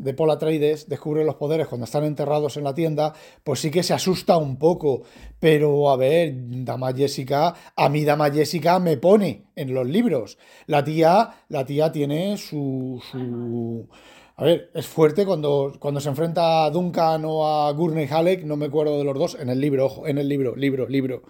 de 0.00 0.14
Paul 0.14 0.30
Atreides, 0.30 0.88
descubre 0.88 1.24
los 1.24 1.36
poderes 1.36 1.68
cuando 1.68 1.84
están 1.84 2.04
enterrados 2.04 2.56
en 2.56 2.64
la 2.64 2.74
tienda, 2.74 3.14
pues 3.44 3.60
sí 3.60 3.70
que 3.70 3.82
se 3.82 3.94
asusta 3.94 4.36
un 4.36 4.56
poco. 4.56 5.02
Pero 5.38 5.90
a 5.90 5.96
ver, 5.96 6.34
Dama 6.36 6.92
Jessica, 6.92 7.54
a 7.76 7.88
mí 7.88 8.04
Dama 8.04 8.30
Jessica 8.30 8.78
me 8.78 8.96
pone 8.96 9.44
en 9.56 9.74
los 9.74 9.86
libros. 9.86 10.38
La 10.66 10.82
tía, 10.82 11.30
la 11.48 11.64
tía 11.64 11.92
tiene 11.92 12.36
su, 12.36 13.00
su... 13.10 13.88
A 14.36 14.44
ver, 14.44 14.70
es 14.72 14.86
fuerte 14.86 15.26
cuando, 15.26 15.74
cuando 15.78 16.00
se 16.00 16.08
enfrenta 16.08 16.64
a 16.64 16.70
Duncan 16.70 17.24
o 17.26 17.46
a 17.46 17.70
Gurney 17.72 18.08
Halleck, 18.10 18.44
no 18.44 18.56
me 18.56 18.66
acuerdo 18.66 18.96
de 18.96 19.04
los 19.04 19.18
dos, 19.18 19.36
en 19.38 19.50
el 19.50 19.60
libro, 19.60 19.84
ojo, 19.84 20.06
en 20.06 20.16
el 20.16 20.28
libro, 20.28 20.56
libro, 20.56 20.88
libro. 20.88 21.22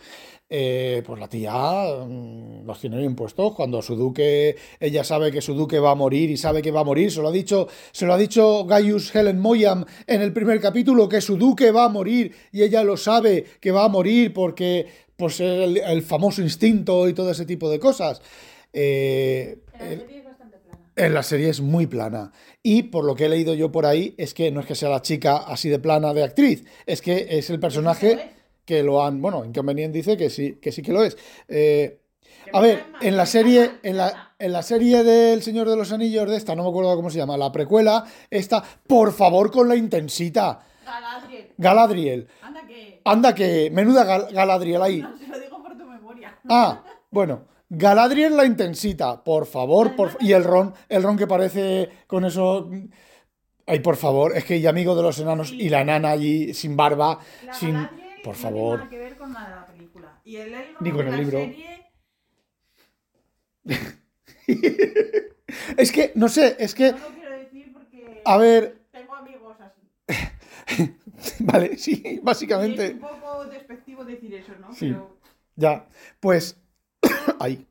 Eh, 0.53 1.05
pues 1.07 1.21
la 1.21 1.29
tía 1.29 1.53
mm, 2.09 2.67
los 2.67 2.81
tiene 2.81 2.99
bien 2.99 3.15
puestos. 3.15 3.55
Cuando 3.55 3.81
su 3.83 3.95
duque, 3.95 4.57
ella 4.81 5.05
sabe 5.05 5.31
que 5.31 5.41
su 5.41 5.55
duque 5.55 5.79
va 5.79 5.93
a 5.93 5.95
morir 5.95 6.29
y 6.29 6.37
sabe 6.37 6.61
que 6.61 6.73
va 6.73 6.81
a 6.81 6.85
morir, 6.85 7.13
se 7.13 7.21
lo 7.23 7.29
ha 7.29 7.33
dicho, 7.33 7.69
se 7.93 8.05
lo 8.05 8.15
ha 8.15 8.19
dicho 8.19 8.65
Gaius 8.65 9.15
Helen 9.15 9.39
Moyam 9.39 9.85
en 10.09 10.21
el 10.23 10.33
primer 10.33 10.61
capítulo, 10.61 11.09
que 11.09 11.21
su 11.21 11.37
duque 11.37 11.71
va 11.71 11.85
a 11.85 11.89
morir 11.89 12.35
y 12.51 12.63
ella 12.63 12.83
lo 12.83 12.97
sabe 12.97 13.45
que 13.61 13.71
va 13.71 13.85
a 13.85 13.89
morir 13.89 14.33
porque 14.35 14.87
pues 15.17 15.39
el, 15.39 15.77
el 15.77 16.03
famoso 16.03 16.43
instinto 16.43 17.09
y 17.09 17.13
todo 17.13 17.31
ese 17.31 17.47
tipo 17.47 17.71
de 17.71 17.79
cosas. 17.79 18.21
Eh, 18.73 19.59
el- 19.79 20.01
serie 20.01 20.19
es 20.19 20.25
bastante 20.25 20.59
plana. 20.59 20.83
en 20.97 21.15
la 21.15 21.23
serie 21.23 21.49
es 21.49 21.61
muy 21.61 21.87
plana. 21.87 22.33
Y 22.63 22.85
por 22.85 23.05
lo 23.05 23.15
que 23.15 23.27
he 23.27 23.29
leído 23.29 23.55
yo 23.55 23.71
por 23.71 23.87
ahí, 23.87 24.15
es 24.19 24.35
que 24.35 24.51
no 24.51 24.59
es 24.61 24.67
que 24.67 24.75
sea 24.75 24.89
la 24.89 25.01
chica 25.03 25.37
así 25.37 25.69
de 25.69 25.79
plana 25.79 26.13
de 26.13 26.25
actriz, 26.25 26.65
es 26.87 27.01
que 27.03 27.29
es 27.39 27.51
el 27.51 27.61
personaje 27.61 28.31
que 28.71 28.83
lo 28.85 29.05
han. 29.05 29.21
Bueno, 29.21 29.45
Inconvenient 29.45 29.93
dice 29.93 30.17
que 30.17 30.31
sí, 30.31 30.59
que 30.63 30.71
sí 30.71 30.81
que 30.83 30.93
lo 30.93 31.03
es. 31.03 31.17
Eh, 31.49 31.99
a 32.53 32.61
ver, 32.61 32.85
en 33.01 33.17
la 33.17 33.27
serie, 33.27 33.73
en 33.83 33.97
la, 33.97 34.33
en 34.39 34.53
la 34.53 34.63
serie 34.63 35.03
del 35.03 35.43
Señor 35.43 35.69
de 35.69 35.77
los 35.77 35.91
Anillos 35.93 36.29
de 36.31 36.37
esta, 36.37 36.55
no 36.55 36.63
me 36.63 36.69
acuerdo 36.71 36.95
cómo 36.97 37.11
se 37.11 37.19
llama, 37.19 37.37
la 37.37 37.51
precuela, 37.51 38.05
esta, 38.31 38.63
por 38.87 39.13
favor, 39.13 39.51
con 39.51 39.69
la 39.69 39.75
intensita. 39.77 40.61
Galadriel, 40.85 41.53
Galadriel. 41.59 42.29
anda 42.43 42.67
que... 42.67 43.01
Anda 43.05 43.35
que, 43.35 43.71
menuda 43.73 44.05
Gal- 44.05 44.33
Galadriel 44.33 44.83
ahí. 44.83 45.01
Se 45.21 45.27
lo 45.27 45.39
digo 45.39 45.63
por 45.63 45.77
tu 45.77 45.85
memoria. 45.85 46.39
Ah, 46.49 46.83
bueno. 47.11 47.43
Galadriel 47.69 48.37
la 48.37 48.45
intensita, 48.45 49.23
por 49.23 49.47
favor, 49.47 49.95
por 49.95 50.17
y 50.21 50.33
el 50.33 50.43
ron, 50.45 50.75
el 50.89 51.03
ron 51.05 51.17
que 51.17 51.27
parece 51.29 51.89
con 52.09 52.25
eso. 52.25 52.69
Ay, 53.67 53.79
por 53.79 53.95
favor, 53.95 54.37
es 54.37 54.45
que 54.45 54.57
y 54.57 54.67
amigo 54.67 54.97
de 54.97 55.03
los 55.03 55.17
enanos 55.21 55.53
y 55.53 55.69
la 55.69 55.83
enana 55.83 56.11
allí 56.11 56.53
sin 56.53 56.77
barba, 56.77 57.21
La 57.47 57.55
sin, 57.55 57.75
Galadriel 57.75 58.00
por 58.21 58.35
no 58.37 58.41
favor. 58.41 58.79
tiene 58.81 58.91
nada 58.91 58.91
que 58.91 58.99
ver 58.99 59.19
con 59.19 59.33
la 59.33 59.49
de 59.49 59.55
la 59.57 59.67
película. 59.67 60.21
Y 60.25 60.37
el 60.37 60.55
Elrond 60.55 60.77
Ni 60.81 60.93
con 60.93 61.07
el 61.09 61.17
libro. 61.17 61.39
serie, 61.47 61.87
Es 65.77 65.91
que 65.93 66.13
no 66.15 66.29
sé, 66.29 66.57
es 66.59 66.75
que 66.75 66.93
no 66.93 66.99
lo 66.99 67.15
quiero 67.15 67.31
decir 67.39 67.73
porque 67.73 68.21
a 68.25 68.37
ver, 68.37 68.83
tengo 68.93 69.15
amigos 69.17 69.57
así. 69.61 69.81
vale, 71.41 71.77
sí, 71.77 72.03
Y 72.05 72.09
es 72.17 72.23
básicamente. 72.23 72.93
un 72.93 73.01
poco 73.01 73.45
despectivo 73.47 74.05
decir 74.05 74.35
eso, 74.35 74.53
¿no? 74.61 74.73
Sí. 74.73 74.93
Pero 74.93 75.19
Ya, 75.57 75.89
pues 76.21 76.61
ahí. 77.41 77.67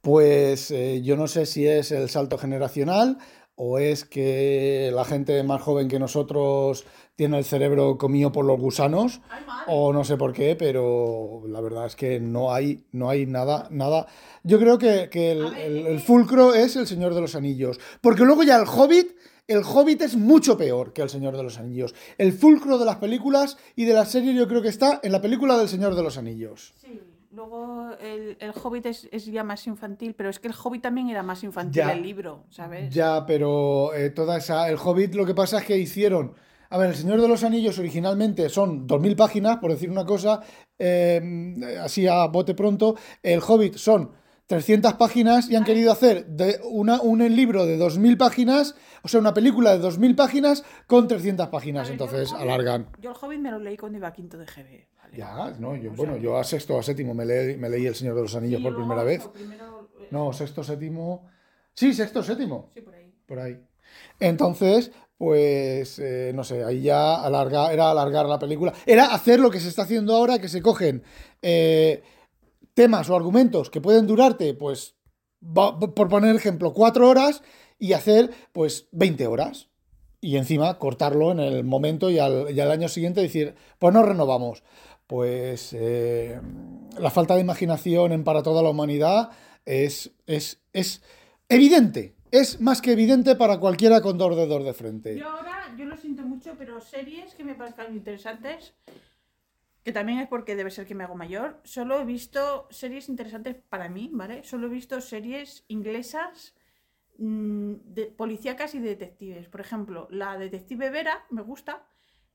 Pues 0.00 0.70
eh, 0.70 1.00
yo 1.02 1.16
no 1.16 1.26
sé 1.28 1.46
si 1.46 1.66
es 1.66 1.90
el 1.92 2.10
salto 2.10 2.36
generacional 2.36 3.18
o 3.56 3.78
es 3.78 4.04
que 4.04 4.90
la 4.92 5.04
gente 5.04 5.42
más 5.42 5.62
joven 5.62 5.88
que 5.88 5.98
nosotros 5.98 6.84
tiene 7.16 7.38
el 7.38 7.44
cerebro 7.44 7.96
comido 7.96 8.32
por 8.32 8.44
los 8.44 8.58
gusanos 8.58 9.20
o 9.66 9.92
no 9.92 10.04
sé 10.04 10.16
por 10.16 10.32
qué, 10.32 10.56
pero 10.56 11.42
la 11.46 11.60
verdad 11.60 11.86
es 11.86 11.94
que 11.94 12.18
no 12.18 12.52
hay, 12.52 12.84
no 12.92 13.08
hay 13.08 13.26
nada, 13.26 13.68
nada. 13.70 14.06
Yo 14.42 14.58
creo 14.58 14.78
que, 14.78 15.08
que 15.10 15.32
el, 15.32 16.00
fulcro 16.00 16.54
es 16.54 16.74
el 16.76 16.86
Señor 16.86 17.14
de 17.14 17.20
los 17.20 17.36
Anillos, 17.36 17.78
porque 18.00 18.24
luego 18.24 18.42
ya 18.42 18.56
el 18.56 18.66
Hobbit, 18.66 19.12
el 19.46 19.62
Hobbit 19.62 20.02
es 20.02 20.16
mucho 20.16 20.56
peor 20.56 20.92
que 20.92 21.02
el 21.02 21.10
Señor 21.10 21.36
de 21.36 21.44
los 21.44 21.58
Anillos. 21.58 21.94
El 22.18 22.32
fulcro 22.32 22.78
de 22.78 22.84
las 22.84 22.96
películas 22.96 23.56
y 23.76 23.84
de 23.84 23.94
las 23.94 24.10
series 24.10 24.34
yo 24.34 24.48
creo 24.48 24.62
que 24.62 24.68
está 24.68 25.00
en 25.02 25.12
la 25.12 25.20
película 25.20 25.56
del 25.56 25.68
Señor 25.68 25.94
de 25.94 26.02
los 26.02 26.18
Anillos. 26.18 26.74
Sí, 26.80 27.00
luego 27.34 27.90
el, 28.00 28.36
el 28.40 28.52
Hobbit 28.62 28.86
es, 28.86 29.08
es 29.12 29.26
ya 29.26 29.44
más 29.44 29.66
infantil, 29.66 30.14
pero 30.14 30.30
es 30.30 30.38
que 30.38 30.48
el 30.48 30.54
Hobbit 30.54 30.82
también 30.82 31.08
era 31.08 31.22
más 31.22 31.42
infantil 31.44 31.82
Ya. 31.82 31.92
el 31.92 32.02
libro, 32.02 32.44
¿sabes? 32.50 32.94
Ya, 32.94 33.26
pero 33.26 33.92
eh, 33.94 34.10
toda 34.10 34.38
esa. 34.38 34.68
El 34.68 34.76
Hobbit 34.82 35.14
lo 35.14 35.26
que 35.26 35.34
pasa 35.34 35.58
es 35.58 35.64
que 35.64 35.76
hicieron. 35.76 36.34
A 36.70 36.78
ver, 36.78 36.90
El 36.90 36.96
Señor 36.96 37.20
de 37.20 37.28
los 37.28 37.44
Anillos 37.44 37.78
originalmente 37.78 38.48
son 38.48 38.88
2.000 38.88 39.14
páginas, 39.16 39.58
por 39.58 39.70
decir 39.70 39.90
una 39.90 40.04
cosa, 40.04 40.40
eh, 40.78 41.54
así 41.80 42.06
a 42.06 42.26
bote 42.26 42.54
pronto. 42.54 42.96
El 43.22 43.40
Hobbit 43.46 43.76
son 43.76 44.10
300 44.46 44.94
páginas 44.94 45.48
y 45.50 45.56
han 45.56 45.64
querido 45.64 45.92
hacer 45.92 46.26
de 46.26 46.60
una, 46.64 47.00
un 47.00 47.18
libro 47.34 47.64
de 47.64 47.78
2.000 47.78 48.16
páginas, 48.18 48.74
o 49.02 49.08
sea, 49.08 49.20
una 49.20 49.32
película 49.32 49.76
de 49.76 49.86
2.000 49.86 50.16
páginas 50.16 50.64
con 50.86 51.06
300 51.08 51.46
A 51.46 51.50
páginas. 51.50 51.84
ver, 51.88 51.92
Entonces 51.92 52.32
Hobbit- 52.32 52.40
alargan. 52.42 52.88
Yo 53.00 53.10
el 53.10 53.16
Hobbit 53.20 53.40
me 53.40 53.50
lo 53.50 53.58
leí 53.58 53.76
cuando 53.76 53.98
iba 53.98 54.08
a 54.08 54.12
quinto 54.12 54.36
de 54.36 54.44
GB. 54.46 54.86
Ya, 55.16 55.54
no, 55.58 55.76
yo, 55.76 55.92
O 55.92 55.94
bueno, 55.94 56.14
sea, 56.14 56.22
yo 56.22 56.36
a 56.36 56.44
sexto 56.44 56.74
o 56.74 56.78
a 56.78 56.82
séptimo 56.82 57.14
me 57.14 57.24
leí, 57.24 57.56
me 57.56 57.68
leí 57.68 57.86
El 57.86 57.94
Señor 57.94 58.14
de 58.16 58.22
los 58.22 58.34
Anillos 58.34 58.58
sí, 58.58 58.64
por 58.64 58.76
primera 58.76 59.02
vez. 59.04 59.26
primero, 59.28 59.88
eh, 60.00 60.08
No, 60.10 60.32
sexto, 60.32 60.62
séptimo. 60.64 61.26
Sí, 61.74 61.92
sexto, 61.92 62.22
séptimo. 62.22 62.70
Sí, 62.74 62.80
por 62.80 62.94
ahí. 62.94 63.14
por 63.26 63.38
ahí. 63.40 63.60
Entonces, 64.20 64.92
pues, 65.16 65.98
eh, 65.98 66.32
no 66.34 66.44
sé, 66.44 66.64
ahí 66.64 66.82
ya 66.82 67.16
alarga, 67.16 67.72
era 67.72 67.90
alargar 67.90 68.26
la 68.26 68.38
película. 68.38 68.72
Era 68.86 69.06
hacer 69.14 69.40
lo 69.40 69.50
que 69.50 69.60
se 69.60 69.68
está 69.68 69.82
haciendo 69.82 70.14
ahora, 70.14 70.38
que 70.38 70.48
se 70.48 70.62
cogen 70.62 71.02
eh, 71.42 72.02
temas 72.74 73.08
o 73.10 73.16
argumentos 73.16 73.70
que 73.70 73.80
pueden 73.80 74.06
durarte, 74.06 74.54
pues, 74.54 74.96
por 75.54 76.08
poner 76.08 76.34
ejemplo, 76.34 76.72
cuatro 76.72 77.08
horas 77.08 77.42
y 77.78 77.92
hacer, 77.92 78.30
pues, 78.52 78.88
20 78.92 79.26
horas. 79.26 79.68
Y 80.20 80.38
encima 80.38 80.78
cortarlo 80.78 81.32
en 81.32 81.40
el 81.40 81.64
momento 81.64 82.08
y 82.08 82.18
al, 82.18 82.50
y 82.50 82.58
al 82.58 82.70
año 82.70 82.88
siguiente 82.88 83.20
decir, 83.20 83.54
pues 83.78 83.92
no 83.92 84.02
renovamos. 84.02 84.62
Pues 85.06 85.74
eh, 85.74 86.40
la 86.98 87.10
falta 87.10 87.34
de 87.34 87.42
imaginación 87.42 88.12
en 88.12 88.24
para 88.24 88.42
toda 88.42 88.62
la 88.62 88.70
humanidad 88.70 89.30
es, 89.64 90.12
es, 90.26 90.60
es 90.72 91.02
evidente. 91.48 92.14
Es 92.30 92.60
más 92.60 92.80
que 92.80 92.92
evidente 92.92 93.36
para 93.36 93.60
cualquiera 93.60 94.00
con 94.00 94.18
dos 94.18 94.34
dedos 94.34 94.64
de 94.64 94.74
frente. 94.74 95.18
Yo 95.18 95.28
ahora 95.28 95.74
yo 95.76 95.84
lo 95.84 95.96
siento 95.96 96.22
mucho, 96.22 96.54
pero 96.58 96.80
series 96.80 97.34
que 97.34 97.44
me 97.44 97.54
parezcan 97.54 97.94
interesantes, 97.94 98.74
que 99.84 99.92
también 99.92 100.18
es 100.18 100.28
porque 100.28 100.56
debe 100.56 100.70
ser 100.70 100.86
que 100.86 100.94
me 100.94 101.04
hago 101.04 101.14
mayor, 101.14 101.60
solo 101.64 102.00
he 102.00 102.04
visto 102.04 102.66
series 102.70 103.08
interesantes 103.08 103.56
para 103.68 103.88
mí, 103.88 104.10
¿vale? 104.12 104.42
Solo 104.42 104.66
he 104.66 104.70
visto 104.70 105.00
series 105.00 105.64
inglesas 105.68 106.54
mm, 107.18 107.74
de 107.84 108.06
policíacas 108.06 108.74
y 108.74 108.80
de 108.80 108.88
detectives. 108.88 109.48
Por 109.48 109.60
ejemplo, 109.60 110.08
la 110.10 110.38
detective 110.38 110.90
Vera 110.90 111.26
me 111.30 111.42
gusta. 111.42 111.86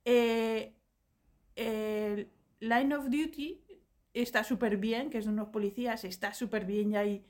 Eh, 0.06 0.76
Line 2.60 2.94
of 2.96 3.06
Duty 3.10 3.62
está 4.14 4.44
súper 4.44 4.78
bien, 4.78 5.10
que 5.10 5.18
es 5.18 5.26
de 5.26 5.32
unos 5.32 5.50
policías, 5.50 6.04
está 6.04 6.34
súper 6.34 6.66
bien 6.66 6.92
y 6.92 6.98
hay, 6.98 7.26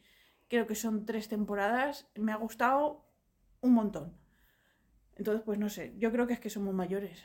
creo 0.47 0.65
que 0.67 0.75
son 0.75 1.05
tres 1.05 1.27
temporadas. 1.27 2.07
Me 2.15 2.31
ha 2.31 2.37
gustado 2.37 3.05
un 3.61 3.73
montón. 3.73 4.13
Entonces, 5.15 5.43
pues 5.45 5.59
no 5.59 5.69
sé, 5.69 5.93
yo 5.97 6.11
creo 6.11 6.27
que 6.27 6.33
es 6.33 6.39
que 6.39 6.49
somos 6.49 6.73
mayores. 6.73 7.23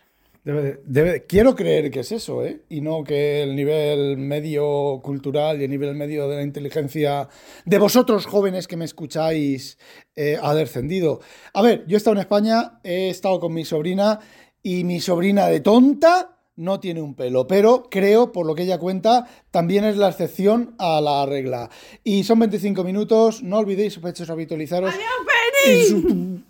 Quiero 1.27 1.55
creer 1.55 1.91
que 1.91 2.01
es 2.01 2.13
eso, 2.13 2.45
¿eh? 2.45 2.65
Y 2.69 2.83
no 2.83 3.03
que 3.03 3.43
el 3.43 3.57
nivel 3.57 4.19
medio 4.19 5.01
cultural 5.03 5.59
y 5.59 5.65
el 5.65 5.71
nivel 5.71 5.95
medio 5.95 6.29
de 6.29 6.37
la 6.37 6.43
inteligencia 6.43 7.29
de 7.65 7.79
vosotros 7.79 8.27
jóvenes 8.27 8.69
que 8.69 8.77
me 8.77 8.85
escucháis 8.85 9.79
eh, 10.15 10.37
ha 10.43 10.55
descendido. 10.55 11.21
A 11.55 11.63
ver, 11.63 11.87
yo 11.87 11.97
he 11.97 11.99
estado 11.99 12.17
en 12.17 12.21
España, 12.21 12.79
he 12.85 13.09
estado 13.09 13.41
con 13.41 13.55
mi 13.55 13.65
sobrina 13.65 14.21
y 14.63 14.85
mi 14.85 15.01
sobrina 15.01 15.47
de 15.47 15.61
tonta 15.61 16.34
no 16.57 16.81
tiene 16.81 17.03
un 17.03 17.15
pelo, 17.15 17.47
pero 17.47 17.89
creo, 17.91 18.33
por 18.33 18.47
lo 18.47 18.55
que 18.55 18.63
ella 18.63 18.79
cuenta, 18.79 19.27
también 19.51 19.85
es 19.85 19.97
la 19.97 20.09
excepción 20.09 20.75
a 20.79 21.01
la 21.01 21.27
regla. 21.27 21.71
Y 22.05 22.25
son 22.25 22.39
25 22.39 22.85
minutos, 22.85 23.43
no 23.43 23.59
olvidéis, 23.59 23.95
sospechosos, 23.95 24.31
habitualizaros. 24.31 24.95
¡Adiós, 24.95 25.89
su- 25.89 26.41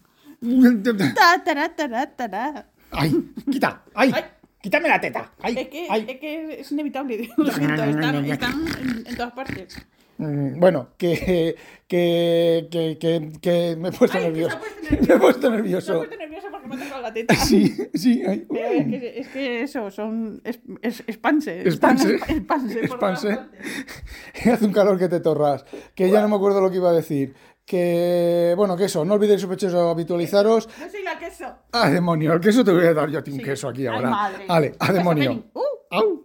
Ta, 1.14 1.42
tará, 1.42 1.74
tará, 1.74 2.06
tará. 2.14 2.66
¡Ay! 2.90 3.32
¡Quita! 3.50 3.82
¡Ay! 3.94 4.12
Ay. 4.14 4.24
¡Quítame 4.60 4.88
la 4.88 5.00
teta! 5.00 5.32
¡Ay! 5.42 5.54
Es 5.58 5.68
que, 5.68 5.86
ay. 5.90 6.06
es 6.08 6.20
que 6.20 6.60
es 6.60 6.72
inevitable, 6.72 7.28
lo 7.36 7.50
siento, 7.52 7.84
están, 7.84 8.24
están 8.24 8.66
en, 8.80 9.06
en 9.06 9.16
todas 9.16 9.32
partes. 9.32 9.76
Mm, 10.18 10.61
Bueno, 10.61 10.88
que, 10.96 11.57
que, 11.88 12.68
que, 12.70 12.98
que, 13.00 13.33
que 13.40 13.77
me 13.77 13.88
he 13.88 13.92
puesto 13.92 14.16
Ay, 14.18 14.24
nervioso. 14.24 14.59
puesto 14.59 14.81
Me 14.90 14.96
he 14.96 15.00
nervioso. 15.00 15.20
puesto 15.20 15.50
Me 15.50 15.57
he 15.57 15.62
nervioso. 15.62 15.96
puesto 15.98 16.16
nerviosa 16.16 16.48
porque 16.50 16.68
me 16.68 16.74
ha 16.77 16.79
tocado 16.85 17.03
la 17.03 17.12
teta. 17.12 17.35
Sí, 17.44 17.77
sí. 17.94 18.22
ay, 18.27 18.46
es 18.50 18.87
que, 19.00 19.18
es 19.20 19.29
que 19.29 19.62
eso, 19.62 19.90
son 19.90 20.40
es, 20.44 20.61
es, 20.83 21.03
por 21.18 21.33
todas 21.40 21.57
Expanse. 21.59 22.96
partes. 22.98 23.38
Hace 24.53 24.64
un 24.64 24.72
calor 24.72 24.98
que 24.98 25.09
te 25.09 25.20
torras. 25.20 25.64
Que 25.94 26.11
ya 26.11 26.20
no 26.22 26.29
me 26.29 26.37
acuerdo 26.37 26.61
lo 26.61 26.70
que 26.70 26.77
iba 26.77 26.90
a 26.90 26.94
decir. 26.94 27.35
Que, 27.66 28.53
bueno, 28.59 28.77
que 28.77 28.85
eso, 28.85 29.05
no 29.07 29.14
olvidéis 29.14 29.40
sospechosos 29.40 29.90
habitualizaros. 29.90 30.68
Yo 30.79 30.90
soy 30.90 31.03
la 31.03 31.18
queso. 31.18 31.46
¡Ah, 31.72 31.88
demonio! 31.90 32.35
El 32.35 32.40
queso 32.40 32.62
te 32.62 32.70
voy 32.72 32.85
a 32.85 32.92
dar 32.92 33.09
yo 33.09 33.18
a 33.20 33.22
ti 33.24 33.31
un 33.31 33.38
Sí. 33.38 33.42
queso 33.42 33.68
aquí 33.68 33.87
Ay, 33.87 33.94
ahora. 33.94 34.11
madre. 34.11 34.44
Vale, 34.46 34.66
a 34.79 34.87
Queso 34.87 34.92
demonio. 34.92 35.44
Uh. 35.55 35.61
¡Au! 35.90 36.24